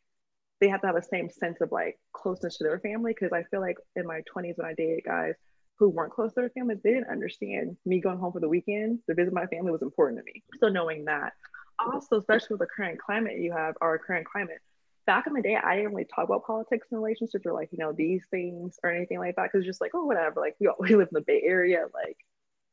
they 0.60 0.68
have 0.68 0.80
to 0.82 0.86
have 0.86 0.96
the 0.96 1.02
same 1.02 1.30
sense 1.30 1.60
of 1.60 1.70
like 1.70 1.98
closeness 2.12 2.56
to 2.58 2.64
their 2.64 2.80
family. 2.80 3.14
Cause 3.14 3.30
I 3.32 3.42
feel 3.50 3.60
like 3.60 3.76
in 3.96 4.06
my 4.06 4.22
20s 4.34 4.56
when 4.56 4.66
I 4.66 4.74
dated 4.74 5.04
guys 5.04 5.34
who 5.80 5.88
weren't 5.88 6.12
close 6.12 6.30
to 6.34 6.42
their 6.42 6.50
families, 6.50 6.78
they 6.84 6.92
didn't 6.92 7.08
understand 7.08 7.76
me 7.86 8.00
going 8.00 8.18
home 8.18 8.32
for 8.32 8.38
the 8.38 8.48
weekend 8.48 9.00
to 9.08 9.14
visit 9.14 9.32
my 9.32 9.46
family 9.46 9.72
was 9.72 9.80
important 9.80 10.20
to 10.20 10.24
me. 10.24 10.44
So 10.60 10.68
knowing 10.68 11.06
that. 11.06 11.32
Also, 11.78 12.18
especially 12.18 12.48
with 12.50 12.60
the 12.60 12.66
current 12.66 13.00
climate 13.00 13.38
you 13.38 13.52
have, 13.52 13.74
our 13.80 13.98
current 13.98 14.26
climate, 14.26 14.58
back 15.06 15.26
in 15.26 15.32
the 15.32 15.40
day, 15.40 15.56
I 15.56 15.76
didn't 15.76 15.92
really 15.92 16.04
talk 16.04 16.24
about 16.24 16.46
politics 16.46 16.86
in 16.92 16.98
relationships 16.98 17.46
or 17.46 17.54
like, 17.54 17.70
you 17.72 17.78
know, 17.78 17.92
these 17.92 18.22
things 18.30 18.78
or 18.84 18.90
anything 18.90 19.18
like 19.18 19.36
that. 19.36 19.50
Cause 19.50 19.64
just 19.64 19.80
like, 19.80 19.92
oh, 19.94 20.04
whatever. 20.04 20.38
Like 20.38 20.56
we 20.60 20.68
all 20.68 20.76
we 20.78 20.94
live 20.94 21.08
in 21.08 21.14
the 21.14 21.22
Bay 21.22 21.40
Area. 21.42 21.86
Like 21.94 22.18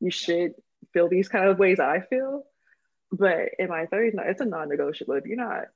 you 0.00 0.10
should 0.10 0.52
feel 0.92 1.08
these 1.08 1.28
kind 1.28 1.48
of 1.48 1.58
ways 1.58 1.80
I 1.80 2.00
feel. 2.00 2.44
But 3.10 3.52
in 3.58 3.68
my 3.68 3.86
30s, 3.86 4.12
it's 4.26 4.42
a 4.42 4.44
non-negotiable. 4.44 5.14
If 5.14 5.24
you're 5.24 5.38
not 5.38 5.68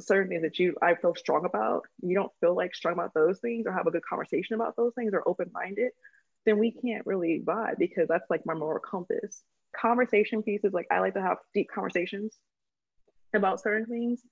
certain 0.00 0.30
things 0.30 0.42
that 0.42 0.58
you 0.58 0.74
I 0.80 0.94
feel 0.94 1.14
strong 1.14 1.44
about, 1.44 1.82
you 2.00 2.14
don't 2.14 2.32
feel 2.40 2.56
like 2.56 2.74
strong 2.74 2.94
about 2.94 3.12
those 3.12 3.38
things 3.40 3.66
or 3.66 3.72
have 3.72 3.86
a 3.86 3.90
good 3.90 4.06
conversation 4.08 4.54
about 4.54 4.76
those 4.76 4.94
things 4.94 5.12
or 5.12 5.28
open 5.28 5.50
minded, 5.52 5.92
then 6.46 6.58
we 6.58 6.70
can't 6.70 7.04
really 7.06 7.42
vibe 7.44 7.76
because 7.78 8.08
that's 8.08 8.30
like 8.30 8.46
my 8.46 8.54
moral 8.54 8.80
compass. 8.80 9.42
Conversation 9.78 10.42
pieces, 10.42 10.72
like 10.72 10.86
I 10.90 11.00
like 11.00 11.14
to 11.14 11.22
have 11.22 11.38
deep 11.52 11.68
conversations 11.74 12.38
about 13.34 13.60
certain 13.60 13.86
things. 13.86 14.22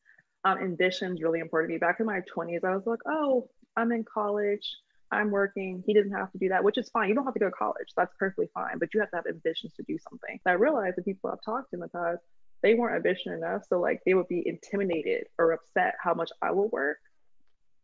Um, 0.44 0.58
ambition 0.58 1.12
is 1.12 1.22
really 1.22 1.40
important 1.40 1.70
to 1.70 1.74
me. 1.74 1.78
Back 1.78 2.00
in 2.00 2.06
my 2.06 2.20
20s, 2.34 2.64
I 2.64 2.74
was 2.74 2.86
like, 2.86 3.00
oh, 3.06 3.48
I'm 3.76 3.92
in 3.92 4.04
college, 4.04 4.76
I'm 5.10 5.30
working. 5.30 5.82
He 5.86 5.94
doesn't 5.94 6.12
have 6.12 6.30
to 6.32 6.38
do 6.38 6.48
that, 6.50 6.64
which 6.64 6.78
is 6.78 6.88
fine. 6.90 7.08
You 7.08 7.14
don't 7.14 7.24
have 7.24 7.34
to 7.34 7.40
go 7.40 7.46
to 7.46 7.52
college. 7.52 7.88
That's 7.96 8.14
perfectly 8.18 8.48
fine. 8.54 8.78
But 8.78 8.94
you 8.94 9.00
have 9.00 9.10
to 9.10 9.16
have 9.16 9.26
ambitions 9.26 9.72
to 9.74 9.82
do 9.82 9.98
something. 10.08 10.38
I 10.46 10.52
realized 10.52 10.96
the 10.96 11.02
people 11.02 11.30
I've 11.30 11.44
talked 11.44 11.70
to 11.70 11.76
in 11.76 11.80
the 11.80 11.88
past, 11.88 12.20
they 12.62 12.74
weren't 12.74 12.96
ambitious 12.96 13.26
enough. 13.26 13.62
So 13.68 13.80
like 13.80 14.00
they 14.04 14.14
would 14.14 14.28
be 14.28 14.42
intimidated 14.46 15.26
or 15.38 15.52
upset 15.52 15.94
how 16.02 16.14
much 16.14 16.30
I 16.42 16.50
will 16.52 16.68
work. 16.68 16.98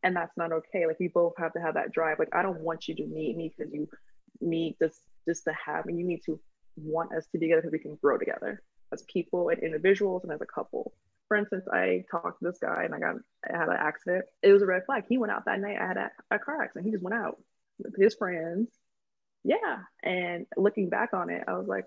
And 0.02 0.16
that's 0.16 0.36
not 0.36 0.52
okay. 0.52 0.86
Like 0.86 0.98
we 0.98 1.08
both 1.08 1.34
have 1.38 1.52
to 1.52 1.60
have 1.60 1.74
that 1.74 1.92
drive. 1.92 2.18
Like 2.18 2.34
I 2.34 2.42
don't 2.42 2.60
want 2.60 2.88
you 2.88 2.94
to 2.96 3.06
need 3.06 3.36
me 3.36 3.52
because 3.56 3.72
you 3.72 3.88
need 4.40 4.76
just 4.80 5.00
just 5.28 5.44
to 5.44 5.52
have 5.52 5.86
me. 5.86 5.94
You 5.94 6.06
need 6.06 6.22
to 6.26 6.40
want 6.76 7.12
us 7.12 7.24
to 7.26 7.38
be 7.38 7.46
together 7.46 7.62
because 7.62 7.72
we 7.72 7.78
can 7.78 7.96
grow 7.96 8.18
together 8.18 8.62
as 8.92 9.02
people 9.02 9.48
and 9.48 9.62
individuals 9.62 10.24
and 10.24 10.32
as 10.32 10.40
a 10.40 10.46
couple. 10.46 10.92
For 11.28 11.36
instance, 11.36 11.66
I 11.72 12.04
talked 12.10 12.40
to 12.40 12.48
this 12.48 12.58
guy 12.58 12.84
and 12.84 12.94
I 12.94 12.98
got 12.98 13.16
I 13.48 13.56
had 13.56 13.68
an 13.68 13.76
accident. 13.78 14.24
It 14.42 14.52
was 14.52 14.62
a 14.62 14.66
red 14.66 14.84
flag. 14.86 15.04
He 15.08 15.18
went 15.18 15.32
out 15.32 15.44
that 15.44 15.60
night. 15.60 15.78
I 15.80 15.86
had 15.86 15.96
a, 15.96 16.10
a 16.30 16.38
car 16.38 16.62
accident. 16.62 16.86
He 16.86 16.92
just 16.92 17.04
went 17.04 17.14
out 17.14 17.38
with 17.78 17.94
his 17.96 18.14
friends. 18.14 18.68
Yeah. 19.44 19.78
And 20.02 20.46
looking 20.56 20.88
back 20.88 21.10
on 21.14 21.30
it, 21.30 21.44
I 21.46 21.56
was 21.56 21.68
like, 21.68 21.84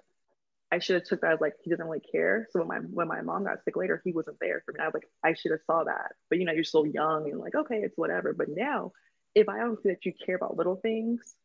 I 0.72 0.80
should 0.80 0.96
have 0.96 1.04
took 1.04 1.22
that 1.22 1.34
as 1.34 1.42
like 1.42 1.54
he 1.62 1.70
doesn't 1.70 1.86
really 1.86 2.00
care. 2.00 2.48
So 2.52 2.60
when 2.60 2.68
my 2.68 2.78
when 2.78 3.08
my 3.08 3.22
mom 3.22 3.44
got 3.44 3.64
sick 3.64 3.76
later, 3.76 4.02
he 4.04 4.12
wasn't 4.12 4.38
there 4.40 4.64
for 4.66 4.72
me. 4.72 4.80
I 4.82 4.86
was 4.86 4.96
like, 4.96 5.08
I 5.24 5.34
should 5.34 5.52
have 5.52 5.62
saw 5.68 5.84
that. 5.84 6.14
But 6.30 6.40
you 6.40 6.46
know, 6.46 6.54
you're 6.54 6.64
so 6.64 6.84
young 6.84 7.30
and 7.30 7.40
like, 7.40 7.54
okay, 7.54 7.78
it's 7.78 7.98
whatever. 7.98 8.34
But 8.34 8.48
now, 8.50 8.92
if 9.36 9.50
I 9.50 9.60
don't 9.60 9.82
see 9.84 9.90
that 9.90 10.06
you 10.06 10.14
care 10.26 10.36
about 10.36 10.58
little 10.58 10.78
things, 10.78 11.36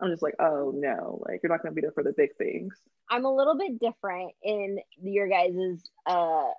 I'm 0.00 0.10
just 0.10 0.22
like, 0.22 0.34
oh 0.38 0.72
no, 0.74 1.22
like 1.26 1.40
you're 1.42 1.50
not 1.50 1.62
gonna 1.62 1.74
be 1.74 1.80
there 1.80 1.92
for 1.92 2.02
the 2.02 2.12
big 2.12 2.36
things. 2.36 2.74
I'm 3.10 3.24
a 3.24 3.34
little 3.34 3.56
bit 3.56 3.78
different 3.78 4.32
in 4.42 4.78
your 5.02 5.28
guys's 5.28 5.82
uh 6.06 6.50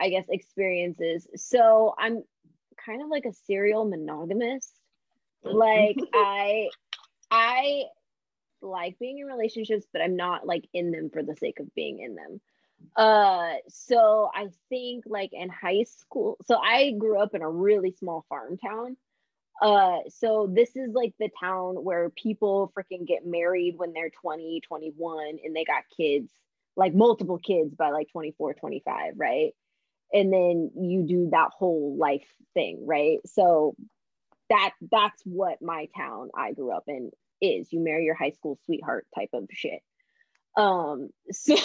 I 0.00 0.08
guess 0.10 0.26
experiences. 0.28 1.26
So 1.36 1.94
I'm 1.98 2.22
kind 2.84 3.02
of 3.02 3.08
like 3.08 3.24
a 3.24 3.32
serial 3.46 3.84
monogamist. 3.84 4.72
Like 5.42 5.96
I 6.14 6.68
I 7.30 7.84
like 8.62 8.98
being 8.98 9.18
in 9.18 9.26
relationships, 9.26 9.86
but 9.92 10.02
I'm 10.02 10.16
not 10.16 10.46
like 10.46 10.66
in 10.72 10.90
them 10.90 11.10
for 11.12 11.22
the 11.22 11.36
sake 11.36 11.60
of 11.60 11.74
being 11.74 12.00
in 12.00 12.14
them. 12.14 12.40
Uh, 12.96 13.54
so 13.68 14.30
I 14.34 14.48
think 14.68 15.04
like 15.06 15.30
in 15.32 15.48
high 15.48 15.84
school, 15.84 16.36
so 16.46 16.56
I 16.56 16.92
grew 16.92 17.18
up 17.18 17.34
in 17.34 17.42
a 17.42 17.50
really 17.50 17.92
small 17.92 18.24
farm 18.28 18.56
town. 18.58 18.96
Uh, 19.62 19.98
so 20.08 20.50
this 20.52 20.76
is 20.76 20.92
like 20.92 21.14
the 21.18 21.30
town 21.40 21.76
where 21.76 22.10
people 22.10 22.72
freaking 22.76 23.06
get 23.06 23.26
married 23.26 23.74
when 23.76 23.92
they're 23.92 24.10
20, 24.10 24.60
21, 24.66 25.38
and 25.44 25.54
they 25.54 25.64
got 25.64 25.84
kids, 25.96 26.30
like 26.76 26.94
multiple 26.94 27.38
kids 27.38 27.74
by 27.74 27.90
like 27.90 28.08
24, 28.12 28.54
25, 28.54 29.14
right? 29.16 29.52
And 30.12 30.32
then 30.32 30.70
you 30.76 31.04
do 31.06 31.28
that 31.30 31.50
whole 31.56 31.96
life 31.98 32.26
thing, 32.54 32.84
right? 32.86 33.18
So 33.26 33.74
that 34.50 34.72
that's 34.90 35.22
what 35.24 35.62
my 35.62 35.88
town 35.96 36.30
I 36.36 36.52
grew 36.52 36.70
up 36.70 36.84
in 36.88 37.10
is 37.40 37.72
you 37.72 37.80
marry 37.80 38.04
your 38.04 38.14
high 38.14 38.30
school 38.30 38.58
sweetheart 38.64 39.06
type 39.14 39.30
of 39.32 39.48
shit 39.50 39.80
um 40.56 41.08
so 41.32 41.56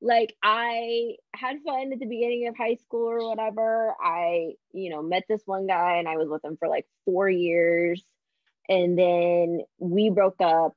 like 0.00 0.36
i 0.42 1.16
had 1.34 1.56
fun 1.66 1.92
at 1.92 1.98
the 1.98 2.06
beginning 2.06 2.46
of 2.48 2.56
high 2.56 2.76
school 2.76 3.08
or 3.08 3.28
whatever. 3.28 3.94
I 4.00 4.52
you 4.72 4.90
know 4.90 5.02
met 5.02 5.24
this 5.28 5.42
one 5.44 5.66
guy 5.66 5.96
and 5.96 6.08
i 6.08 6.16
was 6.16 6.28
with 6.28 6.44
him 6.44 6.56
for 6.56 6.68
like 6.68 6.86
four 7.04 7.28
years. 7.28 8.02
And 8.68 8.98
then 8.98 9.62
we 9.78 10.10
broke 10.10 10.40
up. 10.40 10.76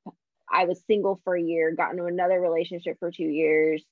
I 0.50 0.66
was 0.66 0.82
single 0.86 1.20
for 1.24 1.36
a 1.36 1.42
year 1.42 1.74
got 1.76 1.92
into 1.92 2.06
another 2.06 2.40
relationship 2.40 2.98
for 3.00 3.12
two 3.12 3.24
years 3.24 3.84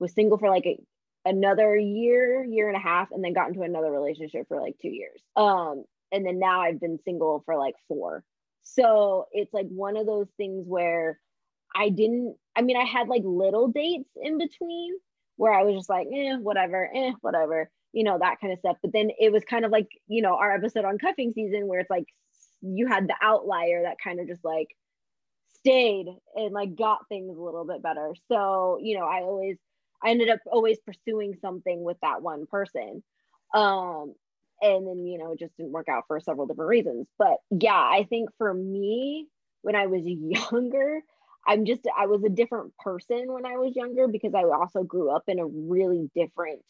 was 0.00 0.12
single 0.12 0.38
for 0.38 0.48
like 0.48 0.66
a, 0.66 0.80
another 1.24 1.76
year 1.76 2.44
year 2.44 2.68
and 2.68 2.76
a 2.76 2.80
half 2.80 3.10
and 3.10 3.22
then 3.22 3.32
got 3.32 3.48
into 3.48 3.62
another 3.62 3.90
relationship 3.90 4.46
for 4.48 4.60
like 4.60 4.76
two 4.80 4.90
years. 4.90 5.20
Um 5.36 5.84
and 6.12 6.24
then 6.24 6.38
now 6.38 6.62
i've 6.62 6.80
been 6.80 6.98
single 7.04 7.42
for 7.44 7.56
like 7.56 7.74
four. 7.88 8.24
So 8.62 9.26
it's 9.32 9.52
like 9.52 9.66
one 9.68 9.96
of 9.96 10.06
those 10.06 10.28
things 10.36 10.66
where 10.66 11.18
I 11.74 11.90
didn't, 11.90 12.36
I 12.58 12.62
mean, 12.62 12.76
I 12.76 12.84
had 12.84 13.08
like 13.08 13.22
little 13.24 13.68
dates 13.68 14.10
in 14.20 14.36
between 14.36 14.94
where 15.36 15.52
I 15.52 15.62
was 15.62 15.76
just 15.76 15.88
like, 15.88 16.08
eh, 16.12 16.36
whatever, 16.36 16.90
eh, 16.92 17.12
whatever, 17.20 17.70
you 17.92 18.02
know, 18.02 18.18
that 18.18 18.40
kind 18.40 18.52
of 18.52 18.58
stuff. 18.58 18.76
But 18.82 18.92
then 18.92 19.10
it 19.20 19.30
was 19.30 19.44
kind 19.44 19.64
of 19.64 19.70
like, 19.70 19.86
you 20.08 20.20
know, 20.20 20.34
our 20.36 20.52
episode 20.52 20.84
on 20.84 20.98
cuffing 20.98 21.32
season 21.32 21.68
where 21.68 21.78
it's 21.78 21.90
like 21.90 22.06
you 22.60 22.88
had 22.88 23.06
the 23.06 23.14
outlier 23.22 23.82
that 23.84 23.98
kind 24.02 24.18
of 24.18 24.26
just 24.26 24.44
like 24.44 24.66
stayed 25.54 26.06
and 26.34 26.52
like 26.52 26.74
got 26.74 27.08
things 27.08 27.38
a 27.38 27.40
little 27.40 27.64
bit 27.64 27.80
better. 27.80 28.14
So, 28.26 28.80
you 28.82 28.98
know, 28.98 29.06
I 29.06 29.22
always, 29.22 29.56
I 30.02 30.10
ended 30.10 30.28
up 30.28 30.40
always 30.50 30.78
pursuing 30.80 31.36
something 31.40 31.84
with 31.84 31.98
that 32.02 32.22
one 32.22 32.46
person. 32.46 33.04
Um, 33.54 34.14
and 34.60 34.86
then 34.86 35.06
you 35.06 35.18
know 35.18 35.32
it 35.32 35.38
just 35.38 35.56
didn't 35.56 35.72
work 35.72 35.88
out 35.88 36.04
for 36.08 36.18
several 36.20 36.46
different 36.46 36.68
reasons 36.68 37.06
but 37.16 37.36
yeah 37.50 37.72
i 37.72 38.04
think 38.08 38.28
for 38.38 38.52
me 38.52 39.26
when 39.62 39.76
i 39.76 39.86
was 39.86 40.02
younger 40.04 41.00
i'm 41.48 41.64
just 41.64 41.80
i 41.98 42.06
was 42.06 42.22
a 42.24 42.28
different 42.28 42.76
person 42.78 43.32
when 43.32 43.44
i 43.44 43.56
was 43.56 43.74
younger 43.74 44.06
because 44.06 44.34
i 44.34 44.42
also 44.42 44.82
grew 44.82 45.10
up 45.10 45.24
in 45.28 45.38
a 45.38 45.46
really 45.46 46.10
different 46.14 46.62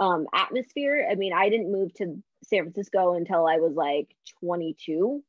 um, 0.00 0.26
atmosphere. 0.34 1.06
I 1.10 1.14
mean 1.14 1.32
i 1.32 1.48
didn't 1.48 1.70
move 1.70 1.92
to 1.94 2.22
san 2.44 2.62
francisco 2.62 3.14
until 3.14 3.46
i 3.46 3.58
was 3.58 3.74
like 3.74 4.08
22 4.40 5.22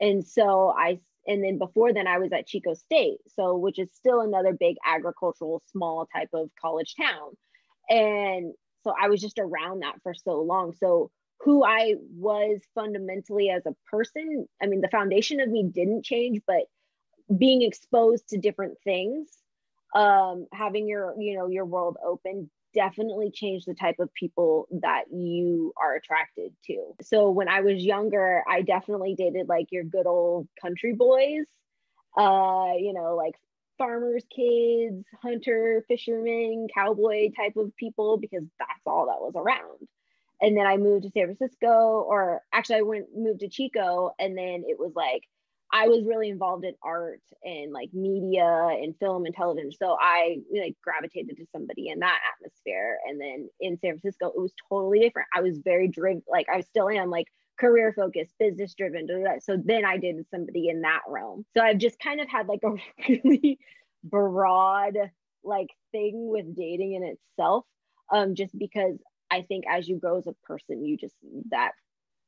and 0.00 0.26
so 0.26 0.72
i 0.76 1.00
and 1.26 1.44
then 1.44 1.58
before 1.58 1.92
then 1.92 2.06
i 2.06 2.18
was 2.18 2.32
at 2.32 2.46
chico 2.46 2.74
state 2.74 3.18
so 3.28 3.56
which 3.56 3.78
is 3.78 3.88
still 3.92 4.20
another 4.20 4.52
big 4.52 4.76
agricultural 4.86 5.62
small 5.70 6.06
type 6.14 6.30
of 6.32 6.50
college 6.60 6.94
town. 6.96 7.36
And 7.88 8.54
so 8.84 8.94
i 9.00 9.08
was 9.08 9.20
just 9.20 9.38
around 9.38 9.80
that 9.80 9.96
for 10.02 10.14
so 10.14 10.40
long. 10.40 10.72
So 10.72 11.10
who 11.40 11.64
I 11.64 11.94
was 12.16 12.60
fundamentally 12.74 13.50
as 13.50 13.64
a 13.66 13.74
person. 13.90 14.46
I 14.62 14.66
mean, 14.66 14.82
the 14.82 14.88
foundation 14.88 15.40
of 15.40 15.48
me 15.48 15.64
didn't 15.64 16.04
change, 16.04 16.40
but 16.46 16.64
being 17.36 17.62
exposed 17.62 18.28
to 18.28 18.38
different 18.38 18.78
things, 18.84 19.28
um, 19.94 20.46
having 20.52 20.88
your, 20.88 21.14
you 21.18 21.36
know, 21.36 21.48
your 21.48 21.64
world 21.64 21.96
open 22.04 22.50
definitely 22.74 23.30
changed 23.32 23.66
the 23.66 23.74
type 23.74 23.96
of 23.98 24.12
people 24.14 24.68
that 24.70 25.04
you 25.12 25.72
are 25.76 25.96
attracted 25.96 26.52
to. 26.64 26.92
So 27.02 27.30
when 27.30 27.48
I 27.48 27.60
was 27.60 27.82
younger, 27.82 28.44
I 28.48 28.62
definitely 28.62 29.14
dated 29.16 29.48
like 29.48 29.66
your 29.70 29.84
good 29.84 30.06
old 30.06 30.48
country 30.60 30.94
boys, 30.94 31.46
uh, 32.16 32.72
you 32.78 32.92
know, 32.92 33.16
like 33.16 33.34
farmers' 33.78 34.24
kids, 34.34 35.04
hunter, 35.22 35.84
fishermen, 35.88 36.68
cowboy 36.72 37.30
type 37.36 37.56
of 37.56 37.74
people, 37.76 38.18
because 38.18 38.44
that's 38.58 38.86
all 38.86 39.06
that 39.06 39.20
was 39.20 39.34
around 39.34 39.88
and 40.40 40.56
then 40.56 40.66
I 40.66 40.76
moved 40.76 41.04
to 41.04 41.10
San 41.10 41.26
Francisco, 41.26 42.04
or 42.08 42.42
actually 42.52 42.76
I 42.76 42.82
went 42.82 43.06
moved 43.16 43.40
to 43.40 43.48
Chico, 43.48 44.12
and 44.18 44.36
then 44.36 44.64
it 44.66 44.78
was 44.78 44.92
like 44.94 45.22
I 45.72 45.88
was 45.88 46.04
really 46.04 46.30
involved 46.30 46.64
in 46.64 46.74
art 46.82 47.22
and 47.44 47.72
like 47.72 47.90
media 47.92 48.44
and 48.44 48.94
film 48.98 49.24
and 49.24 49.34
television. 49.34 49.70
So 49.72 49.96
I 50.00 50.38
like 50.52 50.76
gravitated 50.82 51.36
to 51.36 51.46
somebody 51.52 51.88
in 51.88 52.00
that 52.00 52.18
atmosphere. 52.34 52.98
And 53.08 53.20
then 53.20 53.48
in 53.60 53.78
San 53.78 53.92
Francisco, 53.92 54.28
it 54.28 54.40
was 54.40 54.52
totally 54.68 55.00
different. 55.00 55.28
I 55.34 55.42
was 55.42 55.58
very 55.58 55.86
driven, 55.88 56.22
like 56.28 56.48
I 56.52 56.62
still 56.62 56.88
am, 56.88 57.10
like 57.10 57.26
career 57.58 57.92
focused, 57.94 58.34
business 58.38 58.74
driven. 58.74 59.06
So 59.40 59.56
then 59.62 59.84
I 59.84 59.98
did 59.98 60.16
somebody 60.30 60.68
in 60.68 60.80
that 60.80 61.02
realm. 61.06 61.44
So 61.56 61.62
I've 61.62 61.78
just 61.78 62.00
kind 62.00 62.20
of 62.20 62.28
had 62.28 62.48
like 62.48 62.62
a 62.64 62.74
really 63.24 63.58
broad 64.02 64.94
like 65.44 65.68
thing 65.92 66.28
with 66.30 66.56
dating 66.56 66.94
in 66.94 67.04
itself. 67.04 67.64
Um, 68.12 68.34
just 68.34 68.58
because 68.58 68.96
I 69.30 69.42
think 69.42 69.64
as 69.70 69.88
you 69.88 69.98
grow 69.98 70.18
as 70.18 70.26
a 70.26 70.34
person, 70.44 70.84
you 70.84 70.96
just 70.96 71.14
that 71.50 71.72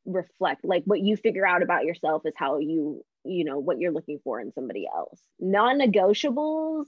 reflect 0.05 0.65
like 0.65 0.83
what 0.85 1.01
you 1.01 1.17
figure 1.17 1.47
out 1.47 1.63
about 1.63 1.85
yourself 1.85 2.23
is 2.25 2.35
how 2.37 2.59
you 2.59 3.05
you 3.25 3.45
know 3.45 3.59
what 3.59 3.79
you're 3.79 3.93
looking 3.93 4.21
for 4.25 4.41
in 4.41 4.53
somebody 4.53 4.87
else. 4.93 5.21
Non-negotiables, 5.39 6.87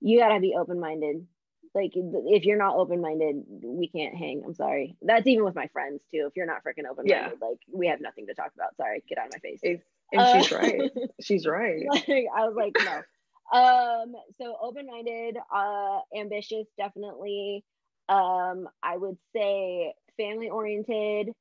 you 0.00 0.18
gotta 0.18 0.40
be 0.40 0.54
open-minded. 0.58 1.26
Like 1.74 1.92
if 1.94 2.44
you're 2.44 2.58
not 2.58 2.76
open-minded, 2.76 3.44
we 3.62 3.88
can't 3.88 4.16
hang. 4.16 4.42
I'm 4.44 4.54
sorry. 4.54 4.96
That's 5.02 5.26
even 5.26 5.44
with 5.44 5.54
my 5.54 5.66
friends 5.68 6.00
too. 6.10 6.26
If 6.28 6.36
you're 6.36 6.46
not 6.46 6.62
freaking 6.64 6.88
open-minded, 6.90 7.38
yeah. 7.40 7.46
like 7.46 7.58
we 7.72 7.88
have 7.88 8.00
nothing 8.00 8.26
to 8.26 8.34
talk 8.34 8.52
about. 8.54 8.76
Sorry, 8.76 9.02
get 9.08 9.18
out 9.18 9.26
of 9.26 9.32
my 9.34 9.38
face. 9.40 9.60
and 9.62 10.20
uh, 10.20 10.40
she's 10.40 10.52
right. 10.52 10.90
She's 11.20 11.46
right. 11.46 11.84
Like, 11.88 12.08
I 12.08 12.46
was 12.48 12.54
like, 12.56 12.76
no. 12.84 13.60
um, 13.60 14.14
so 14.40 14.56
open-minded, 14.62 15.36
uh, 15.54 15.98
ambitious, 16.16 16.66
definitely 16.78 17.64
um, 18.08 18.68
I 18.82 18.96
would 18.96 19.18
say 19.34 19.94
family 20.16 20.48
oriented, 20.48 21.32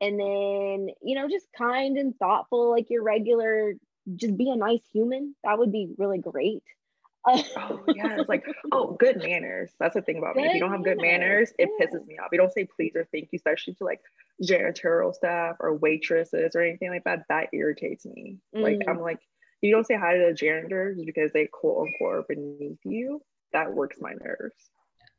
and 0.00 0.18
then 0.18 0.94
you 1.02 1.14
know 1.14 1.28
just 1.28 1.46
kind 1.56 1.96
and 1.98 2.16
thoughtful, 2.18 2.70
like 2.70 2.90
your 2.90 3.02
regular. 3.02 3.74
Just 4.16 4.36
be 4.36 4.50
a 4.50 4.56
nice 4.56 4.80
human. 4.92 5.34
That 5.44 5.58
would 5.58 5.70
be 5.70 5.90
really 5.98 6.18
great. 6.18 6.62
Oh 7.26 7.84
yeah, 7.88 8.16
it's 8.18 8.28
like 8.30 8.44
oh, 8.72 8.96
good 8.98 9.18
manners. 9.18 9.70
That's 9.78 9.94
the 9.94 10.00
thing 10.02 10.16
about 10.16 10.36
me. 10.36 10.46
If 10.46 10.54
you 10.54 10.60
don't 10.60 10.72
have 10.72 10.82
good 10.82 11.00
manners, 11.00 11.52
it 11.58 11.68
pisses 11.80 12.04
me 12.06 12.16
off. 12.18 12.28
You 12.32 12.38
don't 12.38 12.52
say 12.52 12.66
please 12.74 12.92
or 12.96 13.06
thank 13.12 13.28
you, 13.30 13.36
especially 13.36 13.74
to 13.74 13.84
like 13.84 14.00
janitorial 14.42 15.14
staff 15.14 15.56
or 15.60 15.74
waitresses 15.76 16.56
or 16.56 16.62
anything 16.62 16.88
like 16.90 17.04
that. 17.04 17.24
That 17.28 17.48
irritates 17.52 18.06
me. 18.06 18.38
Like 18.54 18.78
Mm. 18.78 18.88
I'm 18.88 19.00
like, 19.00 19.20
you 19.60 19.70
don't 19.70 19.86
say 19.86 19.96
hi 19.96 20.16
to 20.16 20.26
the 20.28 20.32
janitor 20.34 20.94
just 20.94 21.06
because 21.06 21.30
they 21.32 21.46
quote 21.46 21.86
unquote 21.86 22.14
are 22.14 22.24
beneath 22.26 22.78
you. 22.84 23.20
That 23.52 23.74
works 23.74 23.98
my 24.00 24.14
nerves. 24.14 24.56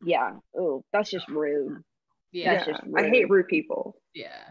yeah. 0.03 0.31
Oh, 0.57 0.83
that's 0.91 1.11
just 1.11 1.27
rude. 1.29 1.83
Yeah. 2.31 2.55
That's 2.55 2.65
just 2.65 2.81
I 2.97 3.03
hate 3.09 3.29
rude. 3.29 3.31
rude 3.31 3.47
people. 3.47 3.95
Yeah. 4.15 4.43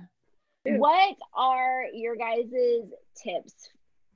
Yeah. 0.64 0.76
What 0.76 1.17
are 1.35 1.85
your 1.93 2.17
guys' 2.17 2.50
tips 3.17 3.55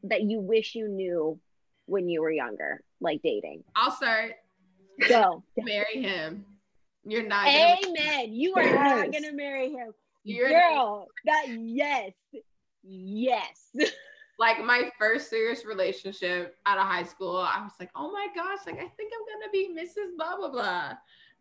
that 0.05 0.23
you 0.23 0.41
wish 0.41 0.75
you 0.75 0.89
knew 0.89 1.41
when 1.87 2.09
you 2.09 2.21
were 2.21 2.31
younger, 2.31 2.83
like 3.01 3.23
dating? 3.23 3.65
I'll 3.75 3.91
start. 3.91 4.35
Go. 5.09 5.43
Marry 5.59 6.03
him. 6.03 6.45
You're 7.07 7.27
not 7.27 7.47
gonna 7.47 7.77
Amen. 7.87 8.33
You 8.33 8.55
are 8.55 8.75
not 8.75 9.13
gonna 9.13 9.33
marry 9.33 9.71
him. 9.71 9.93
you're 10.23 10.49
Girl, 10.49 11.07
that 11.27 11.47
yes. 11.49 12.13
Yes. 12.83 13.71
like 14.39 14.65
my 14.65 14.91
first 14.99 15.29
serious 15.29 15.65
relationship 15.65 16.57
out 16.67 16.79
of 16.79 16.85
high 16.85 17.03
school, 17.03 17.37
I 17.37 17.63
was 17.63 17.73
like, 17.79 17.91
oh 17.95 18.11
my 18.11 18.29
gosh, 18.35 18.61
like 18.67 18.77
I 18.77 18.89
think 18.89 19.13
I'm 19.13 19.41
gonna 19.41 19.53
be 19.53 19.75
Mrs. 19.79 20.17
Blah 20.17 20.37
blah 20.37 20.51
blah. 20.51 20.93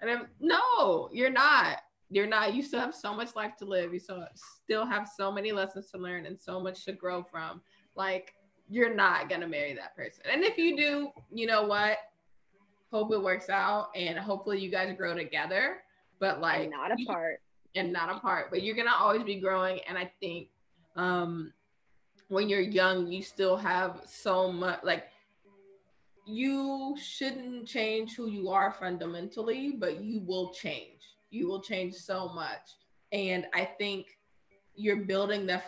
And 0.02 0.12
I'm 0.12 0.28
no, 0.42 1.10
you're 1.14 1.30
not. 1.30 1.78
You're 2.14 2.28
not. 2.28 2.54
You 2.54 2.62
still 2.62 2.80
have 2.80 2.96
so 2.96 3.14
much 3.14 3.36
life 3.36 3.56
to 3.58 3.66
live. 3.66 3.94
You 3.94 4.00
still 4.00 4.86
have 4.86 5.10
so 5.18 5.32
many 5.32 5.52
lessons 5.52 5.90
to 5.92 5.98
learn 5.98 6.26
and 6.26 6.40
so 6.40 6.60
much 6.60 6.86
to 6.86 6.94
grow 6.94 7.24
from. 7.24 7.62
Like 7.96 8.36
you're 8.70 8.94
not 8.94 9.30
gonna 9.30 9.48
marry 9.48 9.74
that 9.74 9.96
person. 9.96 10.24
And 10.32 10.44
if 10.44 10.58
you 10.58 10.78
do, 10.78 11.10
you 11.34 11.48
know 11.48 11.64
what? 11.64 11.98
Hope 12.92 13.12
it 13.12 13.22
works 13.22 13.50
out 13.50 13.90
and 13.96 14.18
hopefully 14.18 14.60
you 14.60 14.70
guys 14.70 14.96
grow 14.98 15.16
together. 15.16 15.78
But 16.20 16.40
like 16.40 16.62
and 16.62 16.72
not 16.72 16.92
apart. 16.92 17.42
and 17.76 17.92
not 17.92 18.16
apart 18.16 18.48
but 18.50 18.64
you're 18.64 18.76
gonna 18.76 18.94
always 18.98 19.24
be 19.24 19.40
growing 19.40 19.80
and 19.88 19.98
i 19.98 20.10
think 20.20 20.48
um 20.96 21.52
when 22.30 22.48
you're 22.48 22.62
young 22.62 23.08
you 23.08 23.22
still 23.22 23.58
have 23.58 24.02
so 24.06 24.52
much 24.52 24.80
like 24.84 25.06
you 26.26 26.96
shouldn't 26.98 27.68
change 27.68 28.16
who 28.16 28.30
you 28.30 28.50
are 28.50 28.72
fundamentally 28.72 29.76
but 29.78 30.02
you 30.02 30.22
will 30.22 30.54
change 30.54 31.02
you 31.34 31.48
will 31.48 31.62
change 31.62 31.94
so 31.94 32.30
much 32.30 32.78
and 33.12 33.46
i 33.54 33.64
think 33.64 34.18
you're 34.76 35.06
building 35.06 35.46
the 35.46 35.62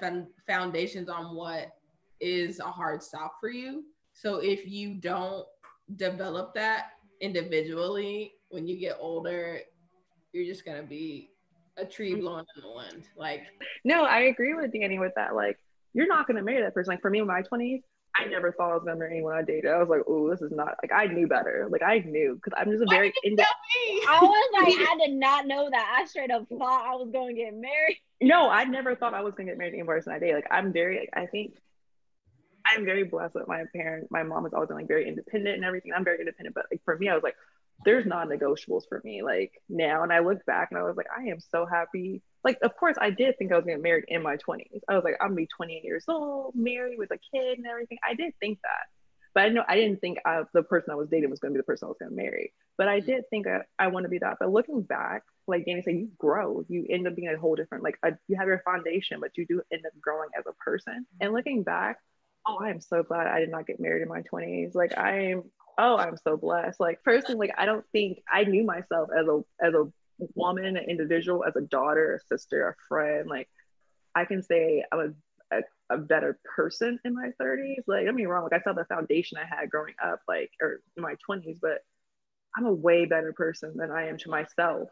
foundations 0.48 1.10
on 1.10 1.36
what 1.36 1.75
is 2.19 2.60
a 2.60 2.63
hard 2.63 3.01
stop 3.01 3.36
for 3.39 3.50
you 3.50 3.84
so 4.13 4.38
if 4.38 4.67
you 4.67 4.95
don't 4.95 5.45
develop 5.98 6.53
that 6.53 6.91
individually 7.22 8.34
when 8.50 8.67
you 8.67 8.77
get 8.77 8.98
older 9.00 9.60
you're 10.36 10.45
just 10.45 10.65
gonna 10.65 10.84
be 10.84 11.31
a 11.77 11.86
tree 11.86 12.12
mm-hmm. 12.12 12.22
blowing 12.22 12.45
in 12.55 12.62
the 12.62 12.72
wind. 12.72 13.07
Like, 13.15 13.43
No, 13.84 14.03
I 14.03 14.22
agree 14.22 14.53
with 14.53 14.72
Danny 14.72 15.00
with 15.00 15.13
that. 15.15 15.36
Like, 15.36 15.57
you're 15.93 16.07
not 16.07 16.27
gonna 16.27 16.43
marry 16.43 16.62
that 16.62 16.74
person. 16.74 16.91
Like 16.91 17.01
for 17.01 17.10
me 17.10 17.19
in 17.19 17.27
my 17.27 17.41
20s, 17.41 17.84
I 18.17 18.25
never 18.25 18.51
thought 18.51 18.72
I 18.72 18.75
was 18.75 18.84
gonna 18.86 18.98
marry 18.98 19.15
anyone 19.17 19.36
I 19.36 19.41
dated. 19.41 19.69
I 19.69 19.77
was 19.77 19.89
like, 19.89 20.01
oh, 20.07 20.29
this 20.29 20.41
is 20.41 20.51
not 20.51 20.75
like 20.81 20.91
I 20.93 21.07
knew 21.07 21.27
better. 21.27 21.67
Like 21.69 21.84
I 21.84 22.00
knew 22.00 22.36
because 22.36 22.53
I'm 22.57 22.72
just 22.72 22.84
a 22.84 22.86
Why 22.86 22.95
very 22.95 23.07
did 23.12 23.31
you 23.31 23.36
tell 23.36 23.45
me? 23.45 24.01
I 24.07 24.19
was 24.22 24.50
like, 24.53 24.89
I 24.89 24.98
did 25.05 25.15
not 25.15 25.48
know 25.48 25.69
that. 25.69 25.98
I 26.00 26.05
straight 26.05 26.31
up 26.31 26.48
thought 26.48 26.86
I 26.86 26.95
was 26.95 27.10
gonna 27.12 27.34
get 27.34 27.53
married. 27.53 27.98
no, 28.22 28.50
I 28.50 28.63
never 28.63 28.95
thought 28.95 29.13
I 29.13 29.22
was 29.22 29.34
gonna 29.36 29.50
get 29.50 29.57
married 29.57 29.72
to 29.72 29.77
any 29.79 29.88
person 29.88 30.13
I 30.13 30.19
date. 30.19 30.34
Like 30.34 30.48
I'm 30.50 30.72
very, 30.72 31.00
like, 31.00 31.10
I 31.13 31.25
think 31.25 31.55
I'm 32.65 32.86
very 32.86 33.03
blessed 33.03 33.36
with 33.36 33.48
my 33.48 33.63
parent. 33.75 34.07
My 34.12 34.24
mom 34.24 34.43
has 34.43 34.53
always 34.53 34.67
been 34.67 34.77
like 34.77 34.88
very 34.88 35.07
independent 35.07 35.55
and 35.55 35.65
everything. 35.65 35.91
I'm 35.95 36.03
very 36.03 36.19
independent, 36.19 36.55
but 36.55 36.65
like 36.72 36.81
for 36.86 36.98
me, 36.98 37.10
I 37.10 37.13
was 37.13 37.24
like, 37.24 37.36
there's 37.83 38.05
non-negotiables 38.05 38.83
for 38.87 39.01
me. 39.03 39.22
Like 39.24 39.51
now, 39.70 40.03
and 40.03 40.13
I 40.13 40.20
look 40.20 40.46
back 40.46 40.70
and 40.72 40.79
I 40.79 40.83
was 40.83 40.96
like, 40.96 41.07
I 41.16 41.24
am 41.24 41.40
so 41.40 41.66
happy. 41.66 42.22
Like, 42.46 42.60
of 42.62 42.77
course, 42.77 42.96
I 43.01 43.10
did 43.10 43.38
think 43.38 43.51
I 43.51 43.55
was 43.55 43.66
gonna 43.66 43.77
get 43.77 43.84
married 43.84 44.05
in 44.08 44.22
my 44.22 44.38
20s. 44.38 44.81
I 44.88 44.94
was 44.94 45.03
like, 45.03 45.16
I'm 45.20 45.29
gonna 45.29 45.38
be 45.38 45.48
28 45.48 45.84
years 45.84 46.05
old, 46.08 46.53
married 46.55 47.00
with 47.00 47.10
a 47.10 47.18
kid 47.18 47.58
and 47.58 47.66
everything. 47.66 47.98
I 48.08 48.14
did 48.14 48.34
think 48.40 48.60
that, 48.62 48.86
but 49.34 49.46
I 49.46 49.50
know 49.50 49.64
I 49.68 49.75
didn't 49.75 50.00
think 50.00 50.20
I, 50.25 50.44
the 50.53 50.62
person 50.62 50.92
I 50.92 50.96
was 50.96 51.10
dating 51.10 51.31
was 51.31 51.40
gonna 51.40 51.55
be 51.55 51.58
the 51.58 51.64
person 51.64 51.88
I 51.88 51.90
was 51.90 51.98
gonna 52.00 52.16
marry. 52.16 52.53
But 52.77 52.88
I 52.88 53.00
mm-hmm. 53.00 53.08
did 53.08 53.29
think 53.31 53.48
I, 53.48 53.62
I 53.79 53.88
want 53.88 54.03
to 54.03 54.10
be 54.10 54.20
that. 54.20 54.38
But 54.40 54.51
looking 54.51 54.84
back, 54.84 55.24
like 55.48 55.66
Danny 55.66 55.81
said, 55.81 55.96
you 55.96 56.10
grow. 56.20 56.64
You 56.70 56.86
end 56.88 57.08
up 57.08 57.16
being 57.16 57.29
a 57.29 57.38
whole 57.38 57.55
different. 57.55 57.84
Like 57.84 57.98
a, 58.03 58.12
you 58.27 58.38
have 58.38 58.48
your 58.48 58.62
foundation, 58.64 59.20
but 59.20 59.31
you 59.38 59.48
do 59.48 59.64
end 59.74 59.84
up 59.86 59.94
growing 60.00 60.29
as 60.38 60.46
a 60.48 60.53
person. 60.53 60.94
Mm-hmm. 60.94 61.25
And 61.25 61.34
looking 61.34 61.64
back, 61.64 61.98
oh, 62.48 62.60
I 62.62 62.70
am 62.70 62.79
so 62.79 63.01
glad 63.01 63.25
I 63.25 63.40
did 63.40 63.50
not 63.50 63.66
get 63.66 63.79
married 63.79 64.03
in 64.03 64.08
my 64.08 64.22
20s. 64.22 64.75
Like 64.75 64.98
I 64.98 65.31
am. 65.31 65.44
Oh, 65.77 65.98
I'm 65.98 66.18
so 66.24 66.38
blessed. 66.38 66.79
Like 66.79 67.03
personally, 67.03 67.48
like 67.48 67.58
I 67.58 67.66
don't 67.66 67.86
think 67.92 68.20
I 68.31 68.44
knew 68.44 68.64
myself 68.64 69.10
as 69.18 69.25
a 69.27 69.42
as 69.60 69.74
a 69.74 69.92
woman, 70.36 70.78
an 70.78 70.90
individual, 70.90 71.44
as 71.46 71.56
a 71.56 71.62
daughter, 71.62 72.16
a 72.16 72.20
sister, 72.28 72.70
a 72.70 72.75
friend. 72.88 73.30
Like 73.30 73.50
I 74.16 74.25
can 74.25 74.42
say 74.42 74.84
I'm 74.92 75.16
a, 75.51 75.58
a, 75.58 75.96
a 75.96 75.98
better 75.98 76.40
person 76.56 77.00
in 77.06 77.14
my 77.14 77.30
30s. 77.42 77.84
Like, 77.88 78.06
don't 78.06 78.06
get 78.06 78.16
me 78.16 78.25
wrong, 78.25 78.44
like 78.44 78.60
I 78.60 78.64
saw 78.64 78.74
the 78.74 78.86
foundation 78.86 79.38
I 79.38 79.46
had 79.46 79.70
growing 79.70 79.96
up, 80.04 80.20
like 80.28 80.51
or 80.62 80.82
in 80.96 81.04
my 81.04 81.16
20s, 81.30 81.60
but 81.62 81.84
I'm 82.58 82.66
a 82.66 82.74
way 82.74 83.06
better 83.06 83.34
person 83.34 83.74
than 83.75 83.92
I 83.92 84.08
am 84.08 84.18
to 84.20 84.30
myself, 84.30 84.90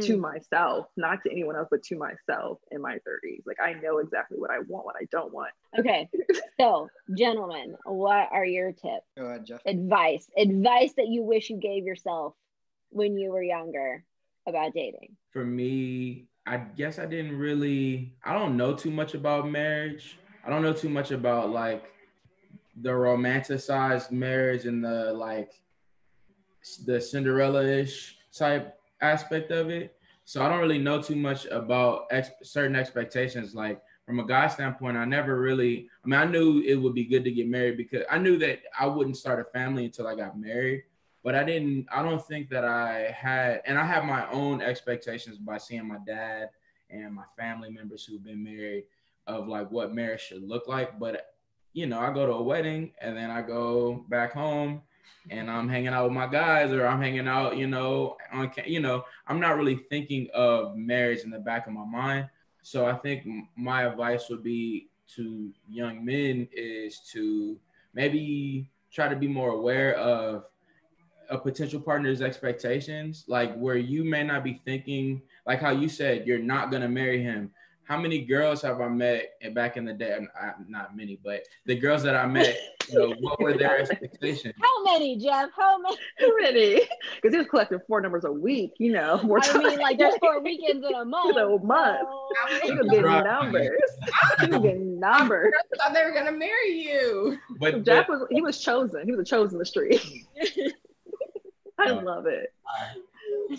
to 0.00 0.16
Mm. 0.16 0.20
myself, 0.20 0.86
not 0.96 1.22
to 1.24 1.30
anyone 1.30 1.56
else, 1.56 1.68
but 1.70 1.82
to 1.84 1.96
myself 1.96 2.58
in 2.70 2.80
my 2.80 2.98
30s. 3.06 3.42
Like 3.46 3.58
I 3.60 3.74
know 3.74 3.98
exactly 3.98 4.38
what 4.38 4.50
I 4.50 4.60
want, 4.60 4.86
what 4.86 4.96
I 4.96 5.04
don't 5.10 5.32
want. 5.32 5.50
Okay. 5.78 6.08
So, 6.60 6.88
gentlemen, 7.16 7.76
what 7.84 8.30
are 8.32 8.44
your 8.44 8.72
tips? 8.72 9.06
Go 9.16 9.26
ahead, 9.26 9.46
Jeff. 9.46 9.60
Advice. 9.64 10.28
Advice 10.36 10.92
that 10.96 11.06
you 11.06 11.22
wish 11.22 11.50
you 11.50 11.56
gave 11.56 11.84
yourself 11.84 12.34
when 12.90 13.16
you 13.16 13.30
were 13.30 13.44
younger 13.44 14.02
about 14.48 14.72
dating. 14.74 15.16
for 15.30 15.44
me, 15.44 16.26
I 16.46 16.56
guess 16.56 16.98
I 16.98 17.06
didn't 17.06 17.36
really, 17.36 18.14
I 18.24 18.32
don't 18.32 18.56
know 18.56 18.74
too 18.74 18.90
much 18.90 19.14
about 19.14 19.50
marriage. 19.50 20.18
I 20.44 20.50
don't 20.50 20.62
know 20.62 20.72
too 20.72 20.88
much 20.88 21.10
about 21.10 21.50
like 21.50 21.84
the 22.80 22.90
romanticized 22.90 24.10
marriage 24.10 24.64
and 24.64 24.82
the 24.82 25.12
like 25.12 25.50
the 26.86 27.00
Cinderella-ish 27.00 28.16
type 28.32 28.78
aspect 29.00 29.50
of 29.50 29.70
it. 29.70 29.96
So 30.24 30.42
I 30.42 30.48
don't 30.48 30.60
really 30.60 30.78
know 30.78 31.00
too 31.02 31.16
much 31.16 31.46
about 31.46 32.06
ex- 32.10 32.30
certain 32.42 32.76
expectations. 32.76 33.54
Like 33.54 33.80
from 34.06 34.20
a 34.20 34.26
guy 34.26 34.48
standpoint, 34.48 34.96
I 34.96 35.04
never 35.04 35.40
really, 35.40 35.88
I 36.04 36.08
mean, 36.08 36.20
I 36.20 36.24
knew 36.24 36.62
it 36.66 36.76
would 36.76 36.94
be 36.94 37.04
good 37.04 37.24
to 37.24 37.30
get 37.30 37.48
married 37.48 37.76
because 37.76 38.04
I 38.10 38.18
knew 38.18 38.38
that 38.38 38.60
I 38.78 38.86
wouldn't 38.86 39.16
start 39.16 39.40
a 39.40 39.44
family 39.44 39.86
until 39.86 40.06
I 40.06 40.14
got 40.14 40.38
married 40.38 40.84
but 41.24 41.34
I 41.34 41.44
didn't. 41.44 41.86
I 41.92 42.02
don't 42.02 42.24
think 42.24 42.48
that 42.50 42.64
I 42.64 43.14
had, 43.16 43.62
and 43.66 43.78
I 43.78 43.84
have 43.84 44.04
my 44.04 44.30
own 44.30 44.62
expectations 44.62 45.38
by 45.38 45.58
seeing 45.58 45.86
my 45.86 45.98
dad 46.06 46.50
and 46.90 47.14
my 47.14 47.24
family 47.36 47.70
members 47.70 48.04
who've 48.04 48.24
been 48.24 48.42
married 48.42 48.84
of 49.26 49.46
like 49.46 49.70
what 49.70 49.94
marriage 49.94 50.22
should 50.22 50.42
look 50.42 50.68
like. 50.68 50.98
But 50.98 51.34
you 51.72 51.86
know, 51.86 52.00
I 52.00 52.12
go 52.12 52.26
to 52.26 52.32
a 52.32 52.42
wedding 52.42 52.92
and 53.00 53.16
then 53.16 53.30
I 53.30 53.42
go 53.42 54.04
back 54.08 54.32
home 54.32 54.82
and 55.30 55.50
I'm 55.50 55.68
hanging 55.68 55.88
out 55.88 56.04
with 56.04 56.12
my 56.12 56.26
guys 56.26 56.72
or 56.72 56.86
I'm 56.86 57.00
hanging 57.00 57.28
out, 57.28 57.56
you 57.56 57.66
know, 57.66 58.16
on 58.32 58.50
you 58.66 58.80
know, 58.80 59.04
I'm 59.26 59.40
not 59.40 59.56
really 59.56 59.76
thinking 59.90 60.28
of 60.34 60.76
marriage 60.76 61.20
in 61.20 61.30
the 61.30 61.38
back 61.38 61.66
of 61.66 61.72
my 61.72 61.84
mind. 61.84 62.28
So 62.62 62.86
I 62.86 62.94
think 62.94 63.26
my 63.56 63.84
advice 63.84 64.28
would 64.28 64.42
be 64.42 64.88
to 65.16 65.52
young 65.68 66.04
men 66.04 66.48
is 66.52 67.00
to 67.12 67.58
maybe 67.94 68.70
try 68.90 69.08
to 69.08 69.16
be 69.16 69.28
more 69.28 69.50
aware 69.50 69.94
of 69.96 70.44
a 71.30 71.38
potential 71.38 71.80
partner's 71.80 72.22
expectations, 72.22 73.24
like 73.28 73.54
where 73.56 73.76
you 73.76 74.04
may 74.04 74.22
not 74.24 74.44
be 74.44 74.60
thinking, 74.64 75.22
like 75.46 75.60
how 75.60 75.70
you 75.70 75.88
said, 75.88 76.26
you're 76.26 76.38
not 76.38 76.70
gonna 76.70 76.88
marry 76.88 77.22
him. 77.22 77.50
How 77.84 77.96
many 77.98 78.20
girls 78.26 78.60
have 78.60 78.82
I 78.82 78.88
met 78.88 79.30
back 79.54 79.78
in 79.78 79.86
the 79.86 79.94
day? 79.94 80.12
and 80.12 80.28
I- 80.38 80.52
Not 80.68 80.94
many, 80.94 81.18
but 81.24 81.44
the 81.64 81.74
girls 81.74 82.02
that 82.02 82.14
I 82.14 82.26
met, 82.26 82.54
you 82.90 82.98
know, 82.98 83.14
what 83.20 83.40
were 83.40 83.54
their 83.56 83.78
expectations? 83.80 84.52
How 84.60 84.84
many, 84.84 85.16
Jeff? 85.16 85.48
How 85.56 85.78
many? 85.78 85.96
Ready? 86.42 86.82
Because 87.16 87.32
he 87.32 87.38
was 87.38 87.46
collecting 87.46 87.78
four 87.88 88.02
numbers 88.02 88.24
a 88.24 88.32
week, 88.32 88.72
you 88.78 88.92
know. 88.92 89.22
More 89.24 89.40
I 89.42 89.56
mean, 89.56 89.78
like 89.78 89.96
there's 89.96 90.18
four 90.18 90.42
weekends 90.42 90.86
in 90.86 90.94
a 90.94 91.04
month. 91.06 91.34
a 91.38 91.48
month. 91.64 91.98
so- 92.00 92.66
he 92.66 92.72
was 92.72 92.86
getting 92.90 93.04
numbers. 93.24 93.80
He 94.40 94.46
was 94.50 94.60
getting 94.62 95.00
numbers. 95.00 95.52
I 95.72 95.76
thought 95.78 95.94
they 95.94 96.04
were 96.04 96.12
gonna 96.12 96.32
marry 96.32 96.72
you. 96.72 97.38
But, 97.58 97.84
Jeff 97.84 98.06
but 98.06 98.18
was 98.20 98.28
he 98.30 98.42
was 98.42 98.60
chosen. 98.60 99.06
He 99.06 99.12
was 99.12 99.20
a 99.20 99.24
chosen 99.24 99.58
the 99.58 99.64
street. 99.64 100.02
I 101.78 101.90
Uh, 101.90 102.00
love 102.02 102.26
it. 102.26 102.52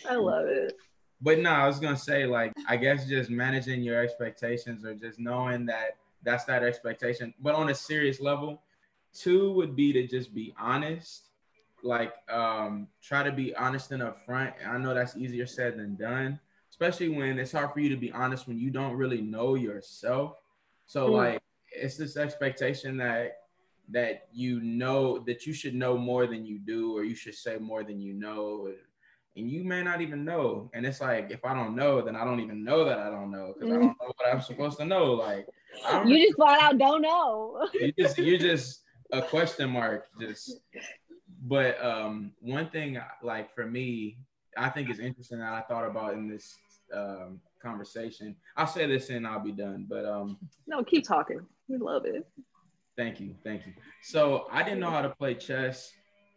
I 0.07 0.15
love 0.15 0.45
it. 0.47 0.73
But 1.21 1.39
no, 1.39 1.49
I 1.49 1.67
was 1.67 1.79
gonna 1.79 1.97
say 1.97 2.25
like 2.25 2.53
I 2.67 2.77
guess 2.77 3.07
just 3.07 3.29
managing 3.29 3.81
your 3.83 4.01
expectations 4.01 4.85
or 4.85 4.93
just 4.95 5.19
knowing 5.19 5.65
that 5.65 5.97
that's 6.23 6.45
that 6.45 6.63
expectation. 6.63 7.33
But 7.41 7.55
on 7.55 7.69
a 7.69 7.75
serious 7.75 8.19
level, 8.19 8.61
two 9.13 9.51
would 9.53 9.75
be 9.75 9.91
to 9.93 10.07
just 10.07 10.33
be 10.33 10.53
honest. 10.59 11.23
Like 11.83 12.13
um 12.29 12.87
try 13.01 13.23
to 13.23 13.31
be 13.31 13.55
honest 13.55 13.91
and 13.91 14.01
upfront. 14.03 14.53
And 14.61 14.71
I 14.71 14.77
know 14.77 14.93
that's 14.93 15.17
easier 15.17 15.45
said 15.45 15.77
than 15.77 15.95
done, 15.95 16.39
especially 16.69 17.09
when 17.09 17.39
it's 17.39 17.51
hard 17.51 17.73
for 17.73 17.79
you 17.79 17.89
to 17.89 17.97
be 17.97 18.11
honest 18.11 18.47
when 18.47 18.59
you 18.59 18.69
don't 18.69 18.95
really 18.95 19.21
know 19.21 19.55
yourself. 19.55 20.35
So 20.85 21.07
Mm. 21.07 21.13
like 21.13 21.41
it's 21.71 21.97
this 21.97 22.17
expectation 22.17 22.97
that 22.97 23.38
that 23.91 24.27
you 24.31 24.61
know 24.61 25.19
that 25.19 25.45
you 25.45 25.53
should 25.53 25.75
know 25.75 25.97
more 25.97 26.27
than 26.27 26.45
you 26.45 26.59
do, 26.59 26.95
or 26.95 27.03
you 27.03 27.15
should 27.15 27.35
say 27.35 27.57
more 27.57 27.83
than 27.83 27.99
you 27.99 28.13
know, 28.13 28.71
and 29.35 29.49
you 29.49 29.63
may 29.63 29.83
not 29.83 30.01
even 30.01 30.25
know. 30.25 30.69
And 30.73 30.85
it's 30.85 31.01
like 31.01 31.31
if 31.31 31.43
I 31.45 31.53
don't 31.53 31.75
know, 31.75 32.01
then 32.01 32.15
I 32.15 32.23
don't 32.23 32.39
even 32.39 32.63
know 32.63 32.85
that 32.85 32.99
I 32.99 33.09
don't 33.09 33.31
know 33.31 33.53
because 33.53 33.73
I 33.73 33.77
don't 33.77 33.97
know 33.99 34.13
what 34.17 34.33
I'm 34.33 34.41
supposed 34.41 34.77
to 34.79 34.85
know. 34.85 35.13
Like 35.13 35.47
you 36.05 36.25
just 36.25 36.35
flat 36.35 36.61
out 36.61 36.77
don't 36.77 37.01
know. 37.01 37.67
you 37.73 37.93
just 37.97 38.17
you're 38.17 38.37
just 38.37 38.83
a 39.11 39.21
question 39.21 39.69
mark. 39.69 40.07
Just 40.19 40.59
but 41.43 41.83
um 41.83 42.31
one 42.41 42.69
thing 42.69 42.99
like 43.23 43.53
for 43.55 43.65
me, 43.65 44.17
I 44.57 44.69
think 44.69 44.89
is 44.89 44.99
interesting 44.99 45.39
that 45.39 45.53
I 45.53 45.61
thought 45.61 45.87
about 45.87 46.13
in 46.13 46.27
this 46.27 46.55
um 46.93 47.39
conversation. 47.61 48.35
I'll 48.57 48.67
say 48.67 48.87
this 48.87 49.09
and 49.09 49.25
I'll 49.27 49.39
be 49.43 49.51
done. 49.51 49.85
But 49.89 50.05
um 50.05 50.37
no, 50.67 50.83
keep 50.83 51.07
talking. 51.07 51.45
We 51.67 51.77
love 51.77 52.05
it. 52.05 52.27
Thank 52.99 53.21
you, 53.21 53.33
thank 53.45 53.65
you. 53.65 53.71
So 54.01 54.47
I 54.51 54.61
didn't 54.61 54.81
know 54.81 54.89
how 54.89 55.01
to 55.01 55.07
play 55.11 55.33
chess. 55.33 55.93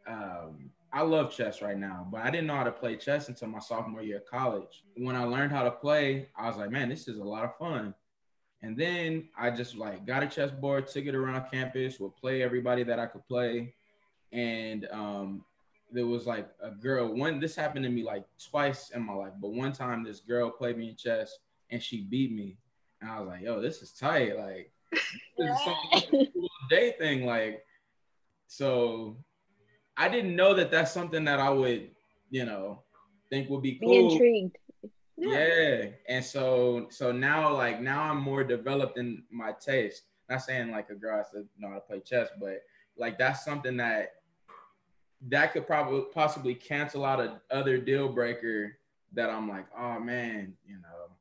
Um, 0.07 0.71
I 0.93 1.03
love 1.03 1.35
chess 1.35 1.61
right 1.61 1.77
now, 1.77 2.07
but 2.09 2.21
I 2.21 2.31
didn't 2.31 2.47
know 2.47 2.55
how 2.55 2.63
to 2.63 2.71
play 2.71 2.95
chess 2.95 3.29
until 3.29 3.49
my 3.49 3.59
sophomore 3.59 4.01
year 4.01 4.19
of 4.19 4.27
college. 4.27 4.85
When 4.97 5.17
I 5.17 5.25
learned 5.25 5.51
how 5.51 5.65
to 5.65 5.73
play, 5.73 6.29
I 6.37 6.47
was 6.47 6.59
like, 6.59 6.71
man, 6.71 6.89
this 6.89 7.09
is 7.09 7.19
a 7.19 7.25
lot 7.25 7.43
of 7.43 7.57
fun. 7.57 7.97
And 8.63 8.77
then 8.77 9.29
I 9.37 9.51
just 9.51 9.75
like 9.75 10.07
got 10.07 10.23
a 10.23 10.29
chess 10.29 10.53
board, 10.53 10.87
took 10.87 11.05
it 11.05 11.17
around 11.17 11.51
campus, 11.51 11.99
would 11.99 12.15
play 12.15 12.45
everybody 12.45 12.85
that 12.85 13.01
I 13.01 13.07
could 13.07 13.27
play. 13.27 13.75
And 14.31 14.87
um, 14.93 15.45
there 15.91 16.07
was 16.07 16.29
like 16.29 16.49
a 16.63 16.71
girl, 16.71 17.13
one, 17.13 17.41
this 17.41 17.57
happened 17.57 17.87
to 17.87 17.91
me 17.91 18.05
like 18.05 18.25
twice 18.39 18.91
in 18.91 19.05
my 19.05 19.15
life, 19.15 19.33
but 19.41 19.51
one 19.51 19.73
time 19.73 20.05
this 20.05 20.21
girl 20.21 20.49
played 20.49 20.79
me 20.79 20.91
in 20.91 20.95
chess 20.95 21.39
and 21.71 21.83
she 21.83 22.03
beat 22.03 22.31
me. 22.31 22.57
And 23.01 23.11
I 23.11 23.19
was 23.19 23.27
like, 23.31 23.43
yo, 23.43 23.61
this 23.61 23.83
is 23.83 23.91
tight. 23.91 24.39
Like, 24.39 24.71
this 25.37 25.59
is 26.13 26.29
day 26.73 26.95
thing. 26.99 27.27
Like, 27.27 27.65
so 28.47 29.17
I 29.97 30.09
didn't 30.09 30.35
know 30.35 30.55
that 30.55 30.71
that's 30.71 30.93
something 30.93 31.25
that 31.25 31.39
I 31.39 31.51
would, 31.51 31.91
you 32.31 32.45
know, 32.45 32.83
think 33.31 33.49
would 33.51 33.63
be 33.63 33.79
cool. 33.79 33.91
Be 33.91 34.15
intrigued. 34.15 34.57
Yeah. 35.17 35.87
And 36.09 36.25
so 36.25 36.87
so 36.91 37.13
now 37.13 37.55
like 37.55 37.81
now 37.81 38.03
I'm 38.11 38.21
more 38.21 38.43
developed 38.43 38.99
in 38.99 39.23
my 39.31 39.53
taste. 39.53 40.03
Not 40.29 40.43
saying 40.43 40.71
like 40.71 40.89
a 40.91 40.95
girl 40.95 41.19
has 41.19 41.31
to 41.31 41.47
know 41.59 41.69
how 41.69 41.75
to 41.75 41.81
play 41.81 42.01
chess, 42.01 42.29
but 42.41 42.63
like 42.97 43.19
that's 43.19 43.45
something 43.45 43.77
that 43.77 44.15
that 45.29 45.53
could 45.53 45.67
probably 45.67 46.05
possibly 46.13 46.55
cancel 46.55 47.05
out 47.05 47.21
a 47.21 47.41
other 47.51 47.79
deal 47.79 48.09
breaker 48.09 48.77
that 49.13 49.31
I'm 49.31 49.49
like, 49.49 49.67
oh 49.79 50.01
man, 50.01 50.55
you 50.67 50.77
know, 50.77 51.17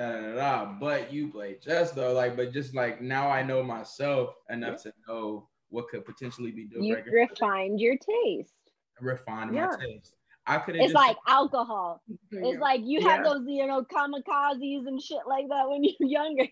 da 0.00 0.12
da 0.12 0.20
da. 0.20 0.34
da. 0.34 0.72
But 0.78 1.12
you 1.12 1.28
play 1.28 1.54
chess 1.54 1.92
though, 1.92 2.12
like, 2.12 2.36
but 2.36 2.52
just 2.52 2.74
like 2.74 3.00
now 3.00 3.28
I 3.30 3.42
know 3.42 3.62
myself 3.62 4.34
enough 4.48 4.82
to 4.82 4.92
know 5.06 5.48
what 5.68 5.88
could 5.88 6.04
potentially 6.04 6.50
be 6.50 6.64
deal 6.64 6.82
You 6.82 6.96
refined 7.12 7.80
your 7.80 7.96
taste. 7.96 8.54
Refined 9.00 9.54
Yeah. 9.54 9.68
my 9.70 9.84
taste. 9.86 10.14
I 10.46 10.58
could 10.58 10.74
have 10.74 10.84
It's 10.84 10.92
just 10.92 11.06
like 11.06 11.16
alcohol. 11.28 12.02
It's 12.32 12.58
like 12.58 12.80
you 12.84 13.06
have 13.08 13.20
Yeah. 13.22 13.32
those, 13.34 13.44
you 13.46 13.66
know, 13.66 13.82
kamikazes 13.84 14.86
and 14.88 15.00
shit 15.00 15.26
like 15.26 15.48
that 15.48 15.68
when 15.68 15.84
you're 15.84 15.94
younger. 16.00 16.46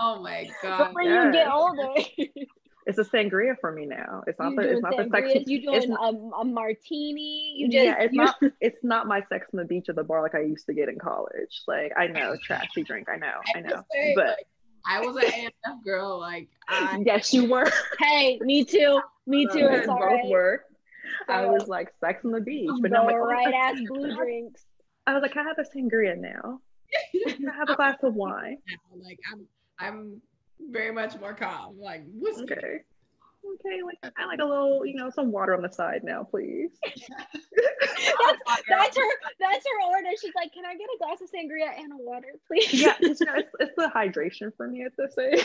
Oh 0.00 0.22
my 0.22 0.44
god! 0.62 0.78
but 0.78 0.78
god. 0.78 0.94
when 0.94 1.06
you 1.06 1.32
get 1.32 1.48
older, 1.50 1.88
It's 2.86 2.98
a 2.98 3.04
sangria 3.04 3.56
for 3.60 3.72
me 3.72 3.86
now. 3.86 4.22
It's 4.26 4.38
not 4.38 4.50
you 4.50 4.56
the 4.56 4.70
it's 4.72 4.82
not 4.82 4.96
the 4.96 5.04
sangrias, 5.04 5.32
sex. 5.32 5.44
you 5.48 5.56
it's 5.72 5.86
doing 5.86 5.90
not- 5.90 6.14
a, 6.14 6.40
a 6.40 6.44
martini. 6.44 7.54
You 7.56 7.68
just 7.68 7.84
yeah, 7.84 7.96
it's 8.00 8.14
not 8.14 8.36
it's 8.60 8.84
not 8.84 9.06
my 9.06 9.22
sex 9.30 9.46
on 9.52 9.58
the 9.58 9.64
beach 9.64 9.88
at 9.88 9.96
the 9.96 10.04
bar 10.04 10.22
like 10.22 10.34
I 10.34 10.40
used 10.42 10.66
to 10.66 10.74
get 10.74 10.88
in 10.88 10.98
college. 10.98 11.62
Like 11.66 11.92
I 11.96 12.06
know, 12.08 12.36
trashy 12.42 12.82
drink, 12.82 13.08
I 13.08 13.16
know, 13.16 13.32
I 13.54 13.58
I 13.58 13.60
know. 13.62 13.76
could 13.76 13.84
say, 13.92 14.12
But 14.14 14.26
like, 14.26 14.46
I 14.86 15.00
was 15.00 15.16
an 15.16 15.30
AMF 15.30 15.84
girl. 15.84 16.18
Like 16.20 16.48
I 16.68 17.02
yes, 17.06 17.32
you 17.32 17.48
were. 17.48 17.70
Hey, 17.98 18.38
me 18.42 18.64
too. 18.64 19.00
Me 19.26 19.46
too. 19.46 19.66
It's 19.70 19.86
both 19.86 20.00
right. 20.00 20.26
were. 20.26 20.64
I 21.28 21.46
was 21.46 21.66
like 21.68 21.88
sex 22.00 22.22
on 22.24 22.32
the 22.32 22.40
beach, 22.40 22.70
but 22.82 22.90
now 22.90 23.00
I'm 23.00 23.06
The 23.06 23.12
like, 23.12 23.22
oh, 23.22 23.26
right 23.26 23.54
ass 23.54 23.78
blue 23.88 24.14
drinks. 24.14 24.62
I 25.06 25.14
was 25.14 25.22
like, 25.22 25.36
I 25.36 25.42
have 25.42 25.58
a 25.58 25.64
sangria 25.76 26.16
now? 26.18 26.60
I 27.26 27.56
have 27.58 27.68
a 27.70 27.76
glass 27.76 27.96
of 28.02 28.14
wine? 28.14 28.58
like 29.02 29.18
I'm 29.32 29.46
I'm 29.78 30.20
very 30.60 30.92
much 30.92 31.18
more 31.18 31.34
calm. 31.34 31.78
Like 31.78 32.04
whiskey. 32.12 32.44
Okay. 32.44 32.80
Okay, 33.44 33.82
like 33.82 33.98
I 34.18 34.26
like 34.26 34.40
a 34.40 34.44
little, 34.44 34.86
you 34.86 34.94
know, 34.94 35.10
some 35.10 35.30
water 35.30 35.54
on 35.54 35.62
the 35.62 35.70
side 35.70 36.02
now, 36.02 36.24
please. 36.24 36.70
That's, 36.84 38.62
that's 38.68 38.96
her. 38.96 39.02
That's 39.40 39.64
her 39.66 39.88
order. 39.88 40.08
She's 40.20 40.34
like, 40.34 40.52
"Can 40.52 40.64
I 40.64 40.74
get 40.74 40.88
a 40.94 40.98
glass 40.98 41.20
of 41.20 41.28
sangria 41.30 41.78
and 41.78 41.92
a 41.92 41.96
water, 41.96 42.28
please?" 42.46 42.72
Yeah, 42.72 42.94
it's, 43.00 43.20
you 43.20 43.26
know, 43.26 43.34
it's, 43.36 43.50
it's 43.60 43.72
the 43.76 43.90
hydration 43.94 44.54
for 44.56 44.68
me 44.68 44.82
at 44.84 44.92
this 44.96 45.16
age. 45.18 45.44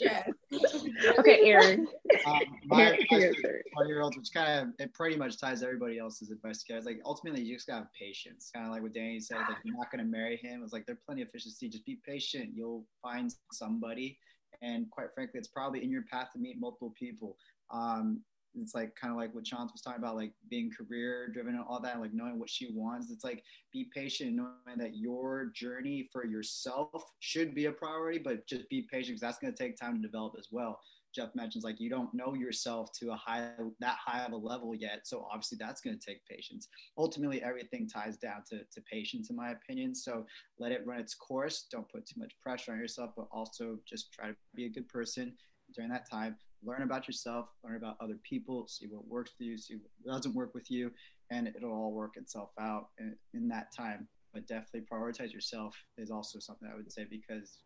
Yes. 0.00 0.30
okay, 1.18 1.40
Aaron. 1.44 1.86
Um, 2.26 2.40
my 2.66 2.82
advice 2.90 3.06
here's 3.08 3.36
for 3.36 3.48
her. 3.48 3.62
20 3.74 3.88
year 3.88 4.02
olds, 4.02 4.16
which 4.16 4.32
kind 4.32 4.68
of 4.68 4.74
it 4.78 4.92
pretty 4.94 5.16
much 5.16 5.38
ties 5.38 5.62
everybody 5.62 5.98
else's 5.98 6.30
advice 6.30 6.62
together. 6.62 6.78
It's 6.78 6.86
like 6.86 7.00
ultimately 7.04 7.42
you 7.42 7.54
just 7.54 7.66
gotta 7.66 7.80
have 7.80 7.92
patience. 7.92 8.50
Kind 8.54 8.66
of 8.66 8.72
like 8.72 8.82
what 8.82 8.94
Danny 8.94 9.20
said, 9.20 9.38
like 9.38 9.58
you're 9.64 9.76
not 9.76 9.90
gonna 9.90 10.04
marry 10.04 10.36
him. 10.36 10.62
It's 10.62 10.72
like 10.72 10.86
there's 10.86 11.00
plenty 11.04 11.22
of 11.22 11.30
fish 11.30 11.44
to 11.44 11.50
see. 11.50 11.68
Just 11.68 11.86
be 11.86 11.98
patient. 12.06 12.50
You'll 12.54 12.84
find 13.02 13.32
somebody. 13.52 14.18
And 14.60 14.90
quite 14.90 15.08
frankly, 15.14 15.38
it's 15.38 15.48
probably 15.48 15.82
in 15.82 15.90
your 15.90 16.04
path 16.10 16.30
to 16.32 16.38
meet 16.38 16.60
multiple 16.60 16.94
people. 16.98 17.36
Um, 17.70 18.22
it's 18.54 18.74
like 18.74 18.94
kind 18.94 19.10
of 19.10 19.18
like 19.18 19.34
what 19.34 19.44
Chance 19.44 19.72
was 19.72 19.80
talking 19.80 20.02
about, 20.02 20.16
like 20.16 20.32
being 20.50 20.70
career 20.70 21.28
driven 21.28 21.54
and 21.54 21.64
all 21.66 21.80
that, 21.80 22.00
like 22.00 22.12
knowing 22.12 22.38
what 22.38 22.50
she 22.50 22.70
wants. 22.74 23.10
It's 23.10 23.24
like 23.24 23.42
be 23.72 23.88
patient, 23.94 24.28
and 24.28 24.36
knowing 24.36 24.78
that 24.78 24.96
your 24.96 25.50
journey 25.54 26.08
for 26.12 26.26
yourself 26.26 26.90
should 27.20 27.54
be 27.54 27.66
a 27.66 27.72
priority, 27.72 28.18
but 28.18 28.46
just 28.46 28.68
be 28.68 28.86
patient 28.90 29.18
because 29.18 29.20
that's 29.20 29.38
going 29.38 29.54
to 29.54 29.58
take 29.58 29.78
time 29.78 29.96
to 29.96 30.02
develop 30.02 30.34
as 30.38 30.48
well. 30.50 30.80
Jeff 31.14 31.34
mentions 31.34 31.64
like 31.64 31.78
you 31.78 31.90
don't 31.90 32.12
know 32.14 32.34
yourself 32.34 32.90
to 32.98 33.12
a 33.12 33.16
high 33.16 33.50
that 33.80 33.96
high 34.04 34.24
of 34.24 34.32
a 34.32 34.36
level 34.36 34.74
yet, 34.74 35.00
so 35.04 35.26
obviously 35.30 35.58
that's 35.60 35.80
going 35.80 35.98
to 35.98 36.04
take 36.04 36.24
patience. 36.26 36.68
Ultimately, 36.96 37.42
everything 37.42 37.88
ties 37.88 38.16
down 38.16 38.42
to, 38.50 38.58
to 38.58 38.80
patience, 38.90 39.30
in 39.30 39.36
my 39.36 39.50
opinion. 39.50 39.94
So 39.94 40.26
let 40.58 40.72
it 40.72 40.86
run 40.86 41.00
its 41.00 41.14
course. 41.14 41.66
Don't 41.70 41.90
put 41.90 42.06
too 42.06 42.18
much 42.18 42.32
pressure 42.40 42.72
on 42.72 42.78
yourself, 42.78 43.10
but 43.16 43.28
also 43.32 43.78
just 43.86 44.12
try 44.12 44.28
to 44.28 44.36
be 44.54 44.66
a 44.66 44.70
good 44.70 44.88
person 44.88 45.34
during 45.74 45.90
that 45.90 46.08
time. 46.10 46.36
Learn 46.64 46.82
about 46.82 47.08
yourself, 47.08 47.48
learn 47.64 47.76
about 47.76 47.96
other 48.00 48.18
people, 48.22 48.66
see 48.68 48.86
what 48.86 49.06
works 49.06 49.32
for 49.36 49.42
you, 49.42 49.58
see 49.58 49.74
what 50.02 50.14
doesn't 50.14 50.34
work 50.34 50.54
with 50.54 50.70
you, 50.70 50.92
and 51.30 51.48
it'll 51.48 51.72
all 51.72 51.92
work 51.92 52.16
itself 52.16 52.50
out 52.60 52.88
in, 52.98 53.16
in 53.34 53.48
that 53.48 53.74
time. 53.76 54.06
But 54.32 54.46
definitely 54.46 54.86
prioritize 54.90 55.32
yourself 55.32 55.76
is 55.98 56.10
also 56.10 56.38
something 56.38 56.68
I 56.72 56.76
would 56.76 56.90
say 56.90 57.04
because 57.08 57.58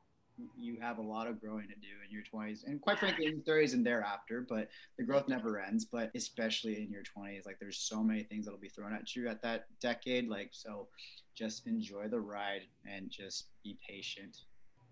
you 0.57 0.79
have 0.81 0.99
a 0.99 1.03
lot 1.03 1.27
of 1.27 1.41
growing 1.41 1.67
to 1.69 1.75
do 1.77 1.89
in 2.05 2.11
your 2.11 2.23
20s 2.23 2.67
and 2.67 2.81
quite 2.81 2.99
frankly 2.99 3.27
in 3.27 3.43
your 3.45 3.57
30s 3.57 3.73
and 3.73 3.87
thereafter 3.87 4.45
but 4.49 4.69
the 4.99 5.05
growth 5.05 5.29
never 5.29 5.59
ends 5.59 5.85
but 5.87 6.11
especially 6.15 6.83
in 6.83 6.91
your 6.91 7.03
20s 7.03 7.47
like 7.47 7.59
there's 7.59 7.79
so 7.79 8.03
many 8.03 8.23
things 8.23 8.45
that'll 8.45 8.61
be 8.61 8.69
thrown 8.69 8.93
at 8.93 9.17
you 9.17 9.29
at 9.29 9.41
that 9.43 9.65
decade 9.81 10.29
like 10.29 10.51
so 10.53 10.89
just 11.35 11.67
enjoy 11.67 12.07
the 12.09 12.21
ride 12.21 12.63
and 12.87 13.11
just 13.11 13.49
be 13.65 13.79
patient 13.89 14.37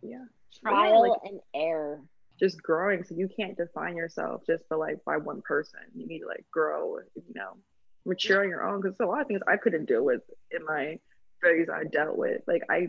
Yeah. 0.02 0.24
Trial 0.62 1.08
like- 1.10 1.20
and 1.30 1.40
error. 1.54 2.00
just 2.38 2.62
growing. 2.62 3.04
So 3.04 3.14
you 3.14 3.28
can't 3.28 3.56
define 3.56 3.96
yourself 3.96 4.42
just 4.46 4.64
for 4.68 4.76
like 4.76 5.04
by 5.04 5.16
one 5.18 5.40
person. 5.42 5.80
You 5.94 6.06
need 6.06 6.20
to 6.20 6.26
like 6.26 6.44
grow, 6.50 6.98
you 7.14 7.22
know, 7.34 7.56
mature 8.04 8.42
on 8.42 8.48
your 8.48 8.68
own. 8.68 8.80
Because 8.80 8.98
a 9.00 9.06
lot 9.06 9.20
of 9.20 9.28
things 9.28 9.40
I 9.46 9.56
couldn't 9.56 9.86
deal 9.86 10.04
with 10.04 10.20
in 10.50 10.64
my 10.64 10.98
30s, 11.44 11.70
I 11.70 11.84
dealt 11.84 12.16
with. 12.18 12.42
Like 12.46 12.62
I, 12.68 12.88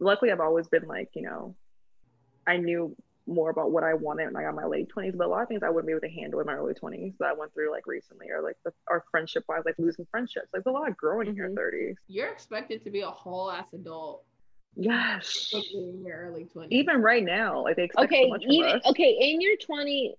luckily, 0.00 0.30
I've 0.32 0.40
always 0.40 0.66
been 0.68 0.86
like, 0.88 1.08
you 1.14 1.22
know, 1.22 1.54
I 2.46 2.56
knew 2.56 2.96
more 3.26 3.50
about 3.50 3.70
what 3.70 3.84
I 3.84 3.94
wanted 3.94 4.26
when 4.26 4.36
I 4.36 4.42
got 4.42 4.54
my 4.54 4.64
late 4.66 4.88
20s. 4.94 5.16
But 5.16 5.26
a 5.26 5.30
lot 5.30 5.42
of 5.42 5.48
things 5.48 5.62
I 5.62 5.68
wouldn't 5.70 5.86
be 5.86 5.92
able 5.92 6.00
to 6.00 6.08
handle 6.08 6.40
in 6.40 6.46
my 6.46 6.54
early 6.54 6.74
20s 6.74 7.14
that 7.18 7.28
I 7.28 7.32
went 7.32 7.52
through 7.54 7.70
like 7.70 7.86
recently, 7.86 8.28
or 8.30 8.42
like 8.42 8.56
the, 8.64 8.72
our 8.88 9.04
friendship 9.10 9.44
wise, 9.48 9.62
like 9.64 9.76
losing 9.78 10.06
friendships. 10.10 10.48
Like 10.52 10.64
there's 10.64 10.74
a 10.74 10.76
lot 10.78 10.88
of 10.88 10.96
growing 10.96 11.28
in 11.28 11.36
your 11.36 11.48
mm-hmm. 11.48 11.58
30s. 11.58 11.94
You're 12.08 12.28
expected 12.28 12.82
to 12.84 12.90
be 12.90 13.00
a 13.00 13.10
whole 13.10 13.50
ass 13.50 13.66
adult 13.72 14.24
Yes. 14.76 15.52
in 15.74 16.04
your 16.04 16.16
early 16.16 16.46
20s. 16.54 16.68
Even 16.70 17.02
right 17.02 17.24
now, 17.24 17.62
like 17.64 17.76
they 17.76 17.84
expect 17.84 18.12
so 18.12 18.16
Okay, 18.16 18.28
much 18.28 18.44
from 18.44 18.64
us. 18.64 18.82
okay, 18.86 19.16
in 19.20 19.40
your 19.40 19.56
20, 19.56 20.14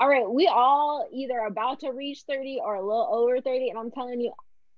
all 0.00 0.08
right, 0.08 0.28
we 0.28 0.46
all 0.48 1.08
either 1.12 1.38
about 1.40 1.80
to 1.80 1.90
reach 1.92 2.22
30 2.28 2.60
or 2.62 2.74
a 2.74 2.82
little 2.82 3.08
over 3.10 3.40
30. 3.40 3.70
And 3.70 3.78
I'm 3.78 3.90
telling 3.90 4.20
you, 4.20 4.32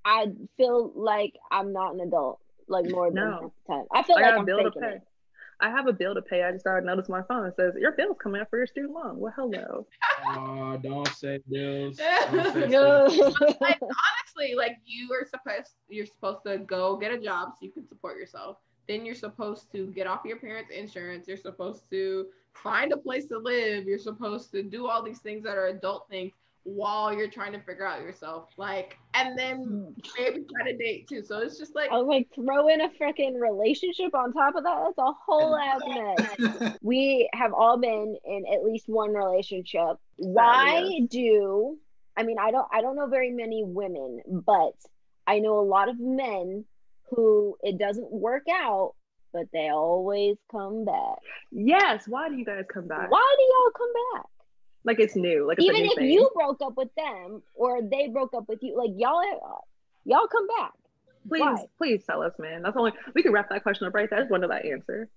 I 0.04 0.26
feel 0.56 0.92
like 0.94 1.32
I'm 1.50 1.72
not 1.72 1.94
an 1.94 2.00
adult, 2.00 2.40
like 2.68 2.84
more 2.90 3.10
than 3.10 3.24
No. 3.24 3.30
half 3.30 3.50
the 3.66 3.72
time. 3.74 3.84
I 3.92 4.02
feel 4.02 4.16
I 4.16 4.20
like 4.20 4.30
got 4.30 4.36
a 4.36 4.40
I'm 4.40 4.44
bill 4.46 4.58
faking 4.58 4.82
it. 4.84 5.02
I 5.60 5.70
have 5.70 5.86
a 5.86 5.92
bill 5.92 6.14
to 6.14 6.22
pay. 6.22 6.42
I 6.42 6.52
just 6.52 6.64
got 6.64 6.76
a 6.76 6.80
notice 6.82 7.08
my 7.08 7.22
phone. 7.22 7.46
It 7.46 7.56
says 7.56 7.74
your 7.78 7.92
bill's 7.92 8.16
coming 8.22 8.40
up 8.40 8.50
for 8.50 8.58
your 8.58 8.66
student 8.66 8.92
loan. 8.92 9.18
Well, 9.18 9.32
hello. 9.36 9.86
Oh, 10.26 10.78
don't 10.82 11.08
say 11.08 11.40
bills. 11.50 11.96
Don't 12.32 12.52
say 12.52 12.68
No. 12.68 13.04
like 13.60 13.80
honestly, 13.80 14.54
like 14.56 14.78
you 14.84 15.12
are 15.12 15.24
supposed 15.26 15.72
you're 15.88 16.06
supposed 16.06 16.42
to 16.46 16.58
go 16.58 16.96
get 16.96 17.12
a 17.12 17.18
job 17.18 17.50
so 17.52 17.58
you 17.64 17.70
can 17.70 17.86
support 17.86 18.18
yourself. 18.18 18.58
Then 18.88 19.04
you're 19.04 19.14
supposed 19.14 19.72
to 19.72 19.86
get 19.88 20.06
off 20.06 20.20
your 20.24 20.36
parents' 20.38 20.70
insurance. 20.70 21.26
You're 21.26 21.36
supposed 21.36 21.88
to 21.90 22.26
find 22.52 22.92
a 22.92 22.96
place 22.96 23.26
to 23.26 23.38
live. 23.38 23.84
You're 23.84 23.98
supposed 23.98 24.52
to 24.52 24.62
do 24.62 24.86
all 24.88 25.02
these 25.02 25.18
things 25.20 25.42
that 25.44 25.56
are 25.56 25.66
adult 25.68 26.08
things 26.08 26.32
while 26.66 27.14
you're 27.14 27.30
trying 27.30 27.52
to 27.52 27.60
figure 27.60 27.86
out 27.86 28.02
yourself. 28.02 28.50
Like, 28.56 28.98
and 29.14 29.38
then 29.38 29.56
hmm. 29.58 29.84
maybe 30.18 30.44
try 30.52 30.70
to 30.70 30.76
date 30.76 31.08
too. 31.08 31.22
So 31.22 31.38
it's 31.38 31.58
just 31.58 31.74
like 31.74 31.90
I 31.90 31.96
was 31.96 32.06
like, 32.08 32.28
throw 32.34 32.68
in 32.68 32.80
a 32.80 32.88
freaking 33.00 33.40
relationship 33.40 34.14
on 34.14 34.32
top 34.32 34.56
of 34.56 34.64
that. 34.64 34.78
That's 34.84 34.98
a 34.98 35.12
whole 35.24 35.56
ass 35.56 35.80
mess. 35.86 36.76
we 36.82 37.30
have 37.32 37.52
all 37.52 37.78
been 37.78 38.16
in 38.24 38.44
at 38.52 38.64
least 38.64 38.88
one 38.88 39.14
relationship. 39.14 39.96
Why 40.16 41.00
do 41.08 41.78
I 42.16 42.24
mean 42.24 42.36
I 42.40 42.50
don't 42.50 42.66
I 42.72 42.80
don't 42.80 42.96
know 42.96 43.06
very 43.06 43.30
many 43.30 43.62
women, 43.64 44.20
but 44.26 44.74
I 45.26 45.38
know 45.38 45.60
a 45.60 45.62
lot 45.62 45.88
of 45.88 46.00
men 46.00 46.64
who 47.10 47.56
it 47.62 47.78
doesn't 47.78 48.10
work 48.10 48.44
out, 48.50 48.94
but 49.32 49.46
they 49.52 49.68
always 49.68 50.36
come 50.50 50.84
back. 50.84 51.18
Yes. 51.52 52.08
Why 52.08 52.28
do 52.28 52.34
you 52.34 52.44
guys 52.44 52.64
come 52.72 52.88
back? 52.88 53.10
Why 53.10 53.36
do 53.38 53.44
y'all 53.44 53.70
come 53.70 53.92
back? 54.14 54.26
Like 54.86 55.00
it's 55.00 55.16
new. 55.16 55.46
Like 55.46 55.58
it's 55.58 55.66
Even 55.66 55.82
new 55.82 55.90
if 55.90 55.96
thing. 55.98 56.10
you 56.10 56.30
broke 56.34 56.62
up 56.62 56.76
with 56.76 56.94
them 56.96 57.42
or 57.54 57.82
they 57.82 58.08
broke 58.08 58.32
up 58.34 58.48
with 58.48 58.60
you, 58.62 58.78
like 58.78 58.92
y'all 58.96 59.20
y'all 60.04 60.28
come 60.28 60.46
back. 60.46 60.72
please, 61.28 61.40
why? 61.40 61.66
please 61.76 62.04
tell 62.06 62.22
us, 62.22 62.32
man. 62.38 62.62
That's 62.62 62.76
only 62.76 62.92
we 63.14 63.22
can 63.22 63.32
wrap 63.32 63.48
that 63.50 63.64
question 63.64 63.86
up 63.88 63.94
right 63.94 64.08
there. 64.08 64.20
I 64.20 64.22
just 64.22 64.30
wanted 64.30 64.48
that 64.50 64.64
answer. 64.64 65.08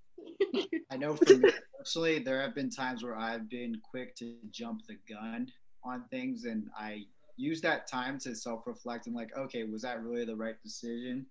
I 0.92 0.98
know 0.98 1.16
for 1.16 1.36
me 1.38 1.52
personally, 1.78 2.20
there 2.20 2.42
have 2.42 2.56
been 2.56 2.72
times 2.72 3.04
where 3.04 3.16
I've 3.16 3.48
been 3.48 3.80
quick 3.90 4.16
to 4.18 4.34
jump 4.50 4.82
the 4.88 4.98
gun 5.08 5.48
on 5.84 6.04
things, 6.10 6.46
and 6.46 6.68
I 6.78 7.04
use 7.38 7.62
that 7.62 7.88
time 7.88 8.18
to 8.20 8.36
self-reflect 8.36 9.06
and 9.08 9.16
like, 9.16 9.30
okay, 9.38 9.64
was 9.66 9.84
that 9.84 10.04
really 10.04 10.26
the 10.26 10.36
right 10.36 10.62
decision, 10.64 11.26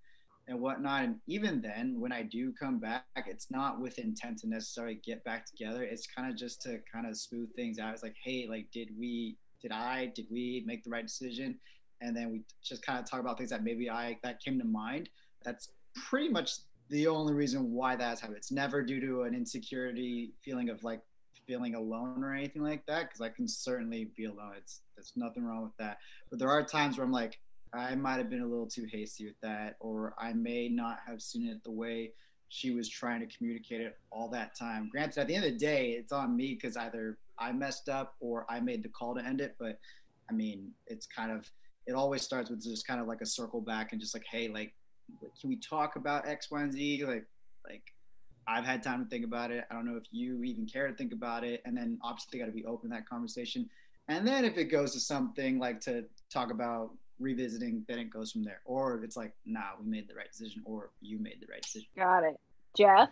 and 0.48 0.58
whatnot. 0.60 1.04
And 1.04 1.16
even 1.26 1.60
then, 1.60 2.00
when 2.00 2.10
I 2.10 2.22
do 2.22 2.52
come 2.58 2.78
back, 2.78 3.04
it's 3.26 3.50
not 3.50 3.80
with 3.80 3.98
intent 3.98 4.38
to 4.38 4.48
necessarily 4.48 5.00
get 5.04 5.22
back 5.24 5.46
together. 5.46 5.82
It's 5.82 6.06
kind 6.06 6.30
of 6.30 6.36
just 6.36 6.62
to 6.62 6.80
kind 6.92 7.06
of 7.06 7.16
smooth 7.16 7.54
things 7.54 7.78
out. 7.78 7.92
It's 7.92 8.02
like, 8.02 8.16
hey, 8.24 8.46
like, 8.48 8.66
did 8.72 8.90
we, 8.98 9.36
did 9.62 9.72
I, 9.72 10.10
did 10.14 10.26
we 10.30 10.64
make 10.66 10.82
the 10.82 10.90
right 10.90 11.06
decision? 11.06 11.58
And 12.00 12.16
then 12.16 12.30
we 12.30 12.42
just 12.62 12.84
kind 12.84 12.98
of 12.98 13.08
talk 13.08 13.20
about 13.20 13.38
things 13.38 13.50
that 13.50 13.64
maybe 13.64 13.90
I 13.90 14.18
that 14.22 14.42
came 14.42 14.58
to 14.58 14.64
mind. 14.64 15.08
That's 15.44 15.72
pretty 15.94 16.28
much 16.28 16.52
the 16.90 17.06
only 17.06 17.34
reason 17.34 17.72
why 17.72 17.96
that's 17.96 18.20
happened. 18.20 18.38
It's 18.38 18.52
never 18.52 18.82
due 18.82 19.00
to 19.00 19.22
an 19.22 19.34
insecurity 19.34 20.32
feeling 20.44 20.70
of 20.70 20.82
like 20.84 21.02
feeling 21.46 21.74
alone 21.74 22.22
or 22.22 22.34
anything 22.34 22.62
like 22.62 22.86
that, 22.86 23.08
because 23.08 23.20
I 23.20 23.30
can 23.30 23.48
certainly 23.48 24.10
be 24.16 24.26
alone. 24.26 24.52
It's 24.56 24.80
there's 24.94 25.12
nothing 25.16 25.44
wrong 25.44 25.62
with 25.62 25.76
that. 25.78 25.98
But 26.30 26.38
there 26.38 26.50
are 26.50 26.62
times 26.62 26.96
where 26.96 27.04
I'm 27.04 27.12
like, 27.12 27.38
I 27.72 27.94
might 27.94 28.16
have 28.16 28.30
been 28.30 28.42
a 28.42 28.46
little 28.46 28.66
too 28.66 28.86
hasty 28.90 29.26
with 29.26 29.40
that, 29.42 29.76
or 29.80 30.14
I 30.18 30.32
may 30.32 30.68
not 30.68 30.98
have 31.06 31.20
seen 31.20 31.46
it 31.48 31.62
the 31.64 31.70
way 31.70 32.12
she 32.48 32.70
was 32.70 32.88
trying 32.88 33.20
to 33.20 33.36
communicate 33.36 33.80
it 33.80 33.96
all 34.10 34.28
that 34.30 34.54
time. 34.54 34.88
Granted, 34.90 35.20
at 35.20 35.28
the 35.28 35.34
end 35.34 35.44
of 35.44 35.52
the 35.52 35.58
day, 35.58 35.90
it's 35.90 36.12
on 36.12 36.36
me 36.36 36.54
because 36.54 36.76
either 36.76 37.18
I 37.38 37.52
messed 37.52 37.88
up 37.88 38.14
or 38.20 38.46
I 38.48 38.60
made 38.60 38.82
the 38.82 38.88
call 38.88 39.14
to 39.14 39.24
end 39.24 39.40
it. 39.40 39.56
But 39.58 39.78
I 40.30 40.32
mean, 40.32 40.70
it's 40.86 41.06
kind 41.06 41.30
of 41.30 41.50
it 41.86 41.94
always 41.94 42.22
starts 42.22 42.50
with 42.50 42.62
just 42.62 42.86
kind 42.86 43.00
of 43.00 43.06
like 43.06 43.20
a 43.20 43.26
circle 43.26 43.60
back 43.60 43.92
and 43.92 44.00
just 44.00 44.14
like, 44.14 44.24
hey, 44.30 44.48
like, 44.48 44.74
can 45.40 45.48
we 45.48 45.56
talk 45.56 45.96
about 45.96 46.26
X, 46.28 46.50
Y, 46.50 46.62
and 46.62 46.72
Z? 46.72 47.04
Like, 47.04 47.24
like 47.66 47.82
I've 48.46 48.64
had 48.64 48.82
time 48.82 49.04
to 49.04 49.10
think 49.10 49.24
about 49.24 49.50
it. 49.50 49.64
I 49.70 49.74
don't 49.74 49.86
know 49.86 49.96
if 49.96 50.04
you 50.10 50.42
even 50.42 50.66
care 50.66 50.86
to 50.86 50.94
think 50.94 51.12
about 51.12 51.44
it. 51.44 51.62
And 51.64 51.76
then 51.76 51.98
obviously 52.02 52.38
got 52.38 52.46
to 52.46 52.52
be 52.52 52.64
open 52.64 52.90
to 52.90 52.96
that 52.96 53.08
conversation. 53.08 53.68
And 54.08 54.26
then 54.26 54.44
if 54.44 54.56
it 54.56 54.64
goes 54.64 54.92
to 54.94 55.00
something 55.00 55.58
like 55.58 55.80
to 55.82 56.04
talk 56.30 56.50
about 56.50 56.90
revisiting, 57.18 57.84
then 57.88 57.98
it 57.98 58.10
goes 58.10 58.32
from 58.32 58.44
there. 58.44 58.60
Or 58.64 58.96
if 58.96 59.04
it's 59.04 59.16
like, 59.16 59.32
nah, 59.44 59.70
we 59.80 59.90
made 59.90 60.08
the 60.08 60.14
right 60.14 60.30
decision, 60.30 60.62
or 60.64 60.90
you 61.00 61.18
made 61.18 61.40
the 61.40 61.46
right 61.50 61.62
decision. 61.62 61.88
Got 61.96 62.24
it. 62.24 62.38
Jeff? 62.76 63.08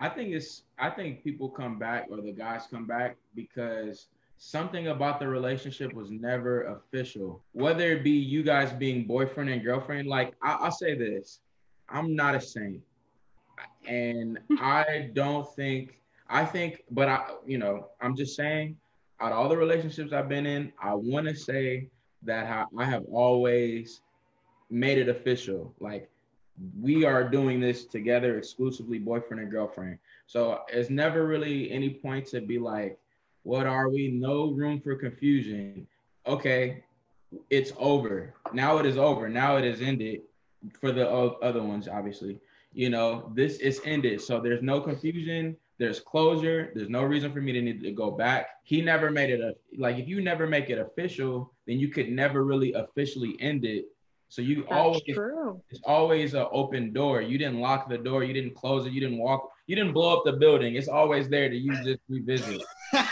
I 0.00 0.08
think 0.08 0.32
it's 0.32 0.62
I 0.78 0.90
think 0.90 1.24
people 1.24 1.48
come 1.48 1.78
back 1.78 2.06
or 2.10 2.20
the 2.20 2.32
guys 2.32 2.66
come 2.70 2.86
back 2.86 3.16
because 3.34 4.06
something 4.38 4.88
about 4.88 5.18
the 5.18 5.26
relationship 5.26 5.92
was 5.92 6.10
never 6.10 6.64
official. 6.64 7.42
Whether 7.52 7.92
it 7.92 8.04
be 8.04 8.12
you 8.12 8.42
guys 8.42 8.72
being 8.72 9.04
boyfriend 9.04 9.50
and 9.50 9.62
girlfriend, 9.62 10.08
like 10.08 10.34
I, 10.42 10.52
I'll 10.60 10.70
say 10.70 10.96
this, 10.96 11.40
I'm 11.88 12.14
not 12.14 12.36
a 12.36 12.40
saint, 12.40 12.80
and 13.86 14.38
I 14.60 15.10
don't 15.14 15.48
think 15.56 15.98
I 16.28 16.44
think, 16.44 16.84
but 16.90 17.08
I 17.08 17.24
you 17.44 17.58
know 17.58 17.88
I'm 18.00 18.14
just 18.14 18.36
saying, 18.36 18.76
out 19.20 19.32
of 19.32 19.38
all 19.38 19.48
the 19.48 19.56
relationships 19.56 20.12
I've 20.12 20.28
been 20.28 20.46
in, 20.46 20.72
I 20.80 20.94
want 20.94 21.26
to 21.26 21.34
say 21.34 21.88
that 22.22 22.68
I, 22.76 22.84
have 22.84 23.04
always 23.10 24.00
made 24.70 24.98
it 24.98 25.08
official, 25.08 25.72
like 25.80 26.10
we 26.80 27.04
are 27.04 27.28
doing 27.28 27.60
this 27.60 27.84
together 27.84 28.38
exclusively 28.38 28.98
boyfriend 28.98 29.42
and 29.42 29.50
girlfriend. 29.50 29.98
So 30.26 30.62
it's 30.68 30.90
never 30.90 31.26
really 31.26 31.70
any 31.70 31.90
point 31.90 32.26
to 32.28 32.40
be 32.40 32.58
like 32.58 32.98
what 33.44 33.66
are 33.66 33.88
we? 33.88 34.08
No 34.08 34.50
room 34.50 34.80
for 34.80 34.94
confusion. 34.96 35.86
Okay 36.26 36.82
it's 37.50 37.72
over. 37.78 38.34
Now 38.52 38.78
it 38.78 38.86
is 38.86 38.96
over. 38.96 39.28
Now 39.28 39.56
it 39.56 39.64
is 39.64 39.82
ended 39.82 40.22
for 40.80 40.92
the 40.92 41.08
other 41.08 41.62
ones 41.62 41.88
obviously. 41.88 42.38
You 42.72 42.90
know 42.90 43.32
this 43.34 43.58
is 43.58 43.80
ended. 43.84 44.20
So 44.20 44.40
there's 44.40 44.62
no 44.62 44.80
confusion. 44.80 45.56
There's 45.78 46.00
closure. 46.00 46.72
There's 46.74 46.88
no 46.88 47.02
reason 47.02 47.32
for 47.32 47.40
me 47.40 47.52
to 47.52 47.62
need 47.62 47.82
to 47.82 47.92
go 47.92 48.10
back. 48.10 48.48
He 48.64 48.82
never 48.82 49.10
made 49.10 49.30
it 49.30 49.40
a 49.40 49.54
like 49.76 49.98
if 49.98 50.08
you 50.08 50.20
never 50.20 50.46
make 50.46 50.70
it 50.70 50.78
official 50.78 51.52
then 51.68 51.78
you 51.78 51.88
could 51.88 52.10
never 52.10 52.44
really 52.44 52.72
officially 52.72 53.36
end 53.40 53.64
it 53.64 53.84
so 54.28 54.42
you 54.42 54.62
That's 54.62 54.72
always 54.72 55.02
true. 55.02 55.62
it's 55.70 55.80
always 55.84 56.34
an 56.34 56.46
open 56.52 56.92
door. 56.92 57.22
You 57.22 57.38
didn't 57.38 57.60
lock 57.60 57.88
the 57.88 57.96
door. 57.96 58.24
You 58.24 58.34
didn't 58.34 58.54
close 58.54 58.86
it. 58.86 58.92
You 58.92 59.00
didn't 59.00 59.18
walk. 59.18 59.50
You 59.66 59.74
didn't 59.74 59.92
blow 59.92 60.18
up 60.18 60.24
the 60.24 60.32
building. 60.32 60.74
It's 60.74 60.88
always 60.88 61.28
there 61.28 61.48
to 61.48 61.56
you 61.56 61.72
just 61.82 62.00
revisit. 62.08 62.62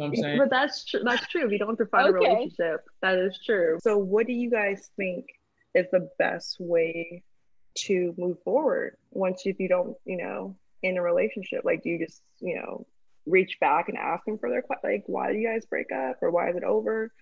You 0.00 0.06
know 0.06 0.12
what 0.12 0.18
I'm 0.18 0.22
saying? 0.22 0.38
But 0.38 0.48
that's 0.48 0.84
true. 0.86 1.00
That's 1.04 1.26
true. 1.26 1.44
If 1.44 1.52
you 1.52 1.58
don't 1.58 1.76
define 1.76 2.06
a 2.06 2.12
relationship, 2.12 2.86
that 3.02 3.18
is 3.18 3.38
true. 3.44 3.78
So, 3.82 3.98
what 3.98 4.26
do 4.26 4.32
you 4.32 4.50
guys 4.50 4.88
think 4.96 5.26
is 5.74 5.84
the 5.92 6.08
best 6.18 6.56
way 6.58 7.22
to 7.80 8.14
move 8.16 8.38
forward 8.42 8.96
once 9.10 9.42
if 9.44 9.60
you 9.60 9.68
don't, 9.68 9.94
you 10.06 10.16
know, 10.16 10.56
in 10.82 10.96
a 10.96 11.02
relationship? 11.02 11.64
Like, 11.64 11.82
do 11.82 11.90
you 11.90 12.06
just, 12.06 12.22
you 12.38 12.56
know, 12.56 12.86
reach 13.26 13.58
back 13.60 13.90
and 13.90 13.98
ask 13.98 14.24
them 14.24 14.38
for 14.38 14.48
their 14.48 14.64
like, 14.82 15.02
why 15.04 15.32
do 15.32 15.38
you 15.38 15.46
guys 15.46 15.66
break 15.66 15.92
up, 15.92 16.16
or 16.22 16.30
why 16.30 16.48
is 16.48 16.56
it 16.56 16.64
over? 16.64 17.12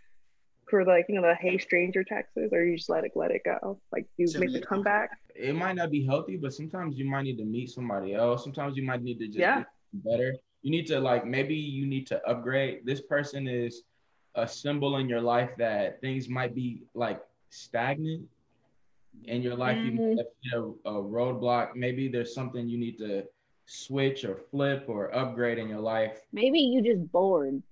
For 0.70 0.84
like, 0.84 1.06
you 1.08 1.14
know, 1.14 1.22
the 1.22 1.34
hey 1.34 1.58
stranger 1.58 2.04
texts, 2.04 2.36
or 2.52 2.64
you 2.64 2.76
just 2.76 2.90
let 2.90 3.04
it 3.04 3.12
let 3.14 3.30
it 3.30 3.42
go. 3.44 3.80
Like, 3.92 4.06
you 4.16 4.26
So 4.26 4.38
make 4.40 4.52
the 4.52 4.58
you- 4.58 4.64
comeback? 4.64 5.10
It 5.34 5.54
might 5.54 5.76
not 5.76 5.90
be 5.90 6.04
healthy, 6.04 6.36
but 6.36 6.52
sometimes 6.52 6.98
you 6.98 7.04
might 7.04 7.22
need 7.22 7.38
to 7.38 7.44
meet 7.44 7.70
somebody 7.70 8.14
else. 8.14 8.42
Sometimes 8.42 8.76
you 8.76 8.82
might 8.82 9.02
need 9.02 9.18
to 9.20 9.26
just 9.26 9.38
Yeah. 9.38 9.64
better. 9.92 10.34
You 10.62 10.70
need 10.70 10.86
to 10.88 11.00
like 11.00 11.24
maybe 11.24 11.54
you 11.54 11.86
need 11.86 12.06
to 12.08 12.22
upgrade. 12.28 12.84
This 12.84 13.00
person 13.00 13.46
is 13.46 13.84
a 14.34 14.46
symbol 14.46 14.96
in 14.98 15.08
your 15.08 15.20
life 15.20 15.50
that 15.58 16.00
things 16.00 16.28
might 16.28 16.54
be 16.54 16.82
like 16.94 17.20
stagnant 17.50 18.28
in 19.24 19.42
your 19.42 19.54
life. 19.54 19.78
You 19.84 19.92
mm. 19.92 19.96
might 19.96 20.18
have 20.18 20.26
hit 20.42 20.52
a, 20.54 20.90
a 20.90 21.02
roadblock. 21.02 21.76
Maybe 21.76 22.08
there's 22.08 22.34
something 22.34 22.68
you 22.68 22.78
need 22.78 22.98
to 22.98 23.24
switch 23.66 24.24
or 24.24 24.36
flip 24.50 24.84
or 24.88 25.14
upgrade 25.14 25.58
in 25.58 25.68
your 25.68 25.80
life. 25.80 26.20
Maybe 26.32 26.60
you 26.60 26.82
just 26.82 27.10
bored. 27.12 27.62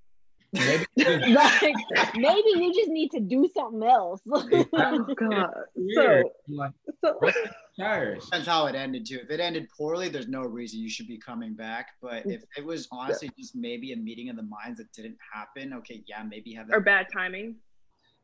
Maybe 0.53 0.87
like 0.97 1.77
maybe 2.15 2.51
you 2.55 2.73
just 2.75 2.89
need 2.89 3.11
to 3.11 3.21
do 3.21 3.49
something 3.55 3.83
else. 3.83 4.21
Oh 4.73 5.07
God. 5.15 5.51
So, 5.95 6.33
like 6.49 6.73
so 7.05 7.19
rest 7.21 7.39
the 7.45 7.83
tires. 7.83 8.25
Depends 8.25 8.47
how 8.47 8.67
it 8.67 8.75
ended 8.75 9.07
too. 9.07 9.19
If 9.23 9.31
it 9.31 9.41
ended 9.41 9.69
poorly, 9.77 10.09
there's 10.09 10.29
no 10.29 10.43
reason 10.43 10.81
you 10.81 10.89
should 10.89 11.07
be 11.07 11.19
coming 11.19 11.55
back. 11.55 11.89
But 12.01 12.27
if 12.27 12.45
it 12.57 12.65
was 12.65 12.89
honestly 12.93 13.31
just 13.39 13.55
maybe 13.55 13.93
a 13.93 13.97
meeting 13.97 14.29
of 14.29 14.37
the 14.37 14.43
minds 14.43 14.79
that 14.79 14.93
didn't 14.93 15.19
happen, 15.33 15.73
okay, 15.75 16.03
yeah, 16.07 16.23
maybe 16.23 16.53
have 16.55 16.69
that 16.69 16.77
or 16.77 16.81
bad 16.81 17.07
timing. 17.13 17.57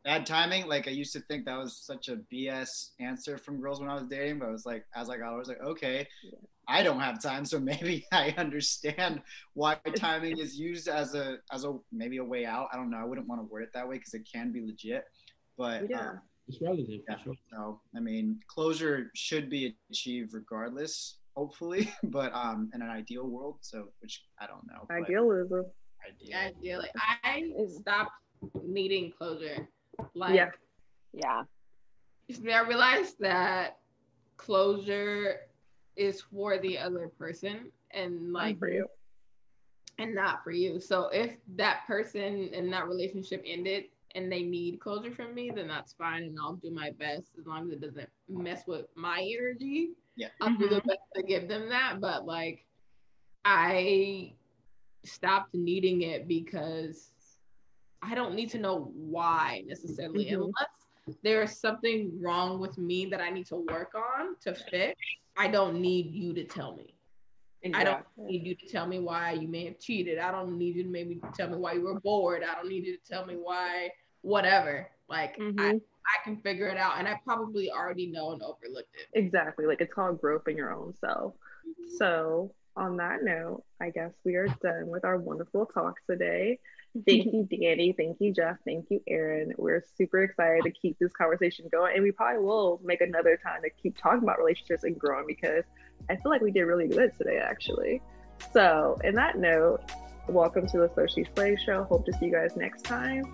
bad 0.05 0.27
timing. 0.27 0.67
Like 0.67 0.89
I 0.89 0.93
used 0.93 1.13
to 1.15 1.21
think 1.21 1.45
that 1.47 1.59
was 1.59 1.85
such 1.85 2.09
a 2.09 2.19
BS 2.33 2.69
answer 3.01 3.39
from 3.39 3.61
girls 3.61 3.81
when 3.81 3.89
I 3.89 3.95
was 3.95 4.05
dating, 4.05 4.39
but 4.39 4.49
I 4.49 4.53
was 4.53 4.67
like, 4.67 4.85
as 4.95 5.11
I 5.11 5.17
got 5.19 5.27
older, 5.27 5.37
I 5.37 5.39
was 5.39 5.49
like, 5.49 5.63
okay, 5.63 6.07
I 6.73 6.83
don't 6.83 7.01
have 7.01 7.23
time, 7.23 7.45
so 7.45 7.61
maybe 7.73 8.07
I 8.13 8.35
understand 8.39 9.21
why 9.55 9.77
timing 9.97 10.39
is 10.39 10.59
used 10.59 10.89
as 10.89 11.15
a 11.15 11.37
as 11.53 11.65
a 11.65 11.77
maybe 11.93 12.17
a 12.19 12.25
way 12.25 12.47
out. 12.47 12.69
I 12.73 12.77
don't 12.77 12.91
know. 12.91 12.97
I 12.99 13.05
wouldn't 13.05 13.29
want 13.29 13.41
to 13.41 13.45
word 13.53 13.63
it 13.63 13.71
that 13.75 13.87
way 13.89 13.99
because 13.99 14.15
it 14.15 14.27
can 14.33 14.53
be 14.53 14.61
legit, 14.63 15.05
but 15.59 15.89
Yeah. 15.89 16.01
um, 16.11 16.21
It's 16.49 16.61
relative 16.61 17.01
yeah. 17.09 17.17
for 17.19 17.25
sure. 17.25 17.35
so 17.53 17.81
I 17.97 18.01
mean, 18.01 18.41
closure 18.49 19.11
should 19.15 19.49
be 19.51 19.77
achieved 19.91 20.33
regardless, 20.35 21.19
hopefully, 21.37 21.93
but 22.05 22.33
um, 22.35 22.71
in 22.75 22.81
an 22.83 22.91
ideal 22.91 23.27
world, 23.29 23.59
so 23.61 23.89
which 24.01 24.25
I 24.41 24.47
don't 24.47 24.67
know. 24.67 24.87
Idealism. 24.91 25.65
Ideal. 26.09 26.39
idea. 26.39 26.79
Like 26.79 26.91
I 27.25 27.53
stopped 27.69 28.13
needing 28.65 29.13
closure. 29.17 29.69
Like 30.15 30.35
Yeah. 30.35 30.51
yeah. 31.13 31.43
I 32.31 32.67
realized 32.67 33.17
that 33.21 33.77
closure 34.39 35.37
is 35.97 36.23
for 36.23 36.59
the 36.59 36.79
other 36.79 37.09
person 37.19 37.71
and 37.93 38.33
like 38.33 38.59
for 38.59 38.69
you. 38.71 38.87
and 39.99 40.15
not 40.15 40.43
for 40.43 40.51
you. 40.51 40.81
So 40.81 41.09
if 41.09 41.37
that 41.57 41.83
person 41.87 42.51
and 42.55 42.73
that 42.73 42.89
relationship 42.89 43.43
ended 43.47 43.85
and 44.15 44.31
they 44.31 44.43
need 44.43 44.81
closure 44.81 45.11
from 45.13 45.35
me, 45.35 45.51
then 45.55 45.69
that's 45.69 45.93
fine 45.93 46.23
and 46.25 46.39
I'll 46.41 46.55
do 46.55 46.71
my 46.71 46.91
best 46.99 47.33
as 47.39 47.47
long 47.47 47.67
as 47.67 47.73
it 47.73 47.81
doesn't 47.81 48.09
mess 48.29 48.63
with 48.67 48.87
my 48.95 49.21
energy. 49.39 49.91
Yeah. 50.17 50.29
I'll 50.41 50.57
do 50.57 50.69
the 50.69 50.81
best 50.81 51.01
to 51.17 51.23
give 51.23 51.49
them 51.49 51.69
that. 51.69 52.01
But 52.01 52.27
like 52.27 52.65
I 53.45 54.33
stopped 55.05 55.55
needing 55.55 56.03
it 56.03 56.29
because 56.29 57.11
I 58.03 58.15
don't 58.15 58.35
need 58.35 58.51
to 58.51 58.59
know 58.59 58.93
why 58.95 59.63
necessarily, 59.67 60.27
Mhm. 60.27 60.35
unless 60.35 61.19
there's 61.23 61.59
something 61.59 62.21
wrong 62.21 62.61
with 62.61 62.79
me 62.79 63.07
that 63.07 63.21
I 63.21 63.31
need 63.31 63.47
to 63.47 63.57
work 63.57 63.95
on 63.95 64.37
to 64.41 64.55
fix. 64.55 64.99
I 65.37 65.49
don't 65.49 65.81
need 65.81 66.13
you 66.13 66.35
to 66.35 66.45
tell 66.45 66.77
me. 66.77 66.95
I 67.75 67.85
don't 67.85 68.05
need 68.19 68.45
you 68.45 68.55
to 68.57 68.67
tell 68.67 68.87
me 68.87 68.99
why 68.99 69.33
you 69.33 69.47
may 69.47 69.67
have 69.67 69.79
cheated. 69.79 70.19
I 70.19 70.33
don't 70.33 70.59
need 70.59 70.75
you 70.75 70.83
to 70.83 70.89
maybe 70.89 71.21
tell 71.35 71.49
me 71.49 71.57
why 71.57 71.75
you 71.75 71.83
were 71.83 72.01
bored. 72.01 72.43
I 72.43 72.55
don't 72.57 72.69
need 72.69 72.85
you 72.85 72.97
to 72.97 73.05
tell 73.05 73.25
me 73.25 73.35
why 73.37 73.91
whatever. 74.23 74.91
Like 75.09 75.37
I, 75.39 75.43
Mhm. 75.43 75.81
I 76.07 76.25
can 76.25 76.39
figure 76.39 76.67
it 76.67 76.77
out 76.77 76.99
and 76.99 77.07
I 77.07 77.21
probably 77.25 77.71
already 77.71 78.09
know 78.11 78.33
and 78.33 78.43
overlooked 78.43 78.95
it. 78.97 79.07
Exactly. 79.13 79.67
Like 79.67 79.81
it's 79.81 79.95
called 79.95 80.21
growth 80.21 80.49
in 80.49 80.57
your 80.57 80.73
own 80.73 80.95
self. 80.97 81.35
So, 81.99 82.53
on 82.75 82.97
that 82.97 83.23
note, 83.23 83.65
I 83.81 83.91
guess 83.91 84.13
we 84.25 84.35
are 84.37 84.49
done 84.49 84.89
with 84.89 85.05
our 85.05 85.19
wonderful 85.19 85.67
talks 85.67 86.03
today. 86.09 86.59
Thank 87.07 87.33
you, 87.33 87.49
Danny. 87.51 87.95
Thank 87.97 88.19
you, 88.21 88.33
Jeff. 88.33 88.57
Thank 88.67 88.87
you, 88.91 89.01
Aaron. 89.09 89.55
We're 89.57 89.83
super 89.97 90.23
excited 90.23 90.65
to 90.65 90.71
keep 90.71 90.99
this 90.99 91.13
conversation 91.13 91.67
going. 91.73 91.95
And 91.95 92.03
we 92.03 92.11
probably 92.13 92.45
will 92.45 92.81
make 92.85 93.01
another 93.01 93.39
time 93.43 93.63
to 93.63 93.71
keep 93.71 93.97
talking 93.97 94.23
about 94.23 94.39
relationships 94.39 94.85
and 94.85 94.99
growing 94.99 95.27
because 95.27 95.65
I 96.11 96.17
feel 96.17 96.31
like 96.31 96.43
we 96.43 96.51
did 96.51 96.65
really 96.65 96.89
good 96.89 97.13
today, 97.17 97.39
actually. 97.39 98.03
So, 98.53 98.99
in 99.05 99.15
that 99.15 99.39
note, 99.39 99.81
welcome 100.29 100.67
to 100.67 100.79
the 100.79 100.91
So 100.95 101.07
She 101.07 101.25
Slays 101.35 101.61
Show. 101.65 101.85
Hope 101.85 102.05
to 102.07 102.13
see 102.13 102.27
you 102.27 102.33
guys 102.33 102.57
next 102.57 102.85
time. 102.85 103.25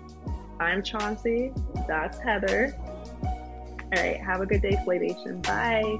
I'm 0.59 0.81
Chauncey. 0.81 1.51
That's 1.87 2.17
Heather. 2.19 2.73
All 3.21 3.91
right. 3.91 4.21
Have 4.21 4.39
a 4.39 4.45
good 4.45 4.61
day, 4.61 4.77
Slay 4.85 4.99
Nation. 4.99 5.41
Bye. 5.41 5.99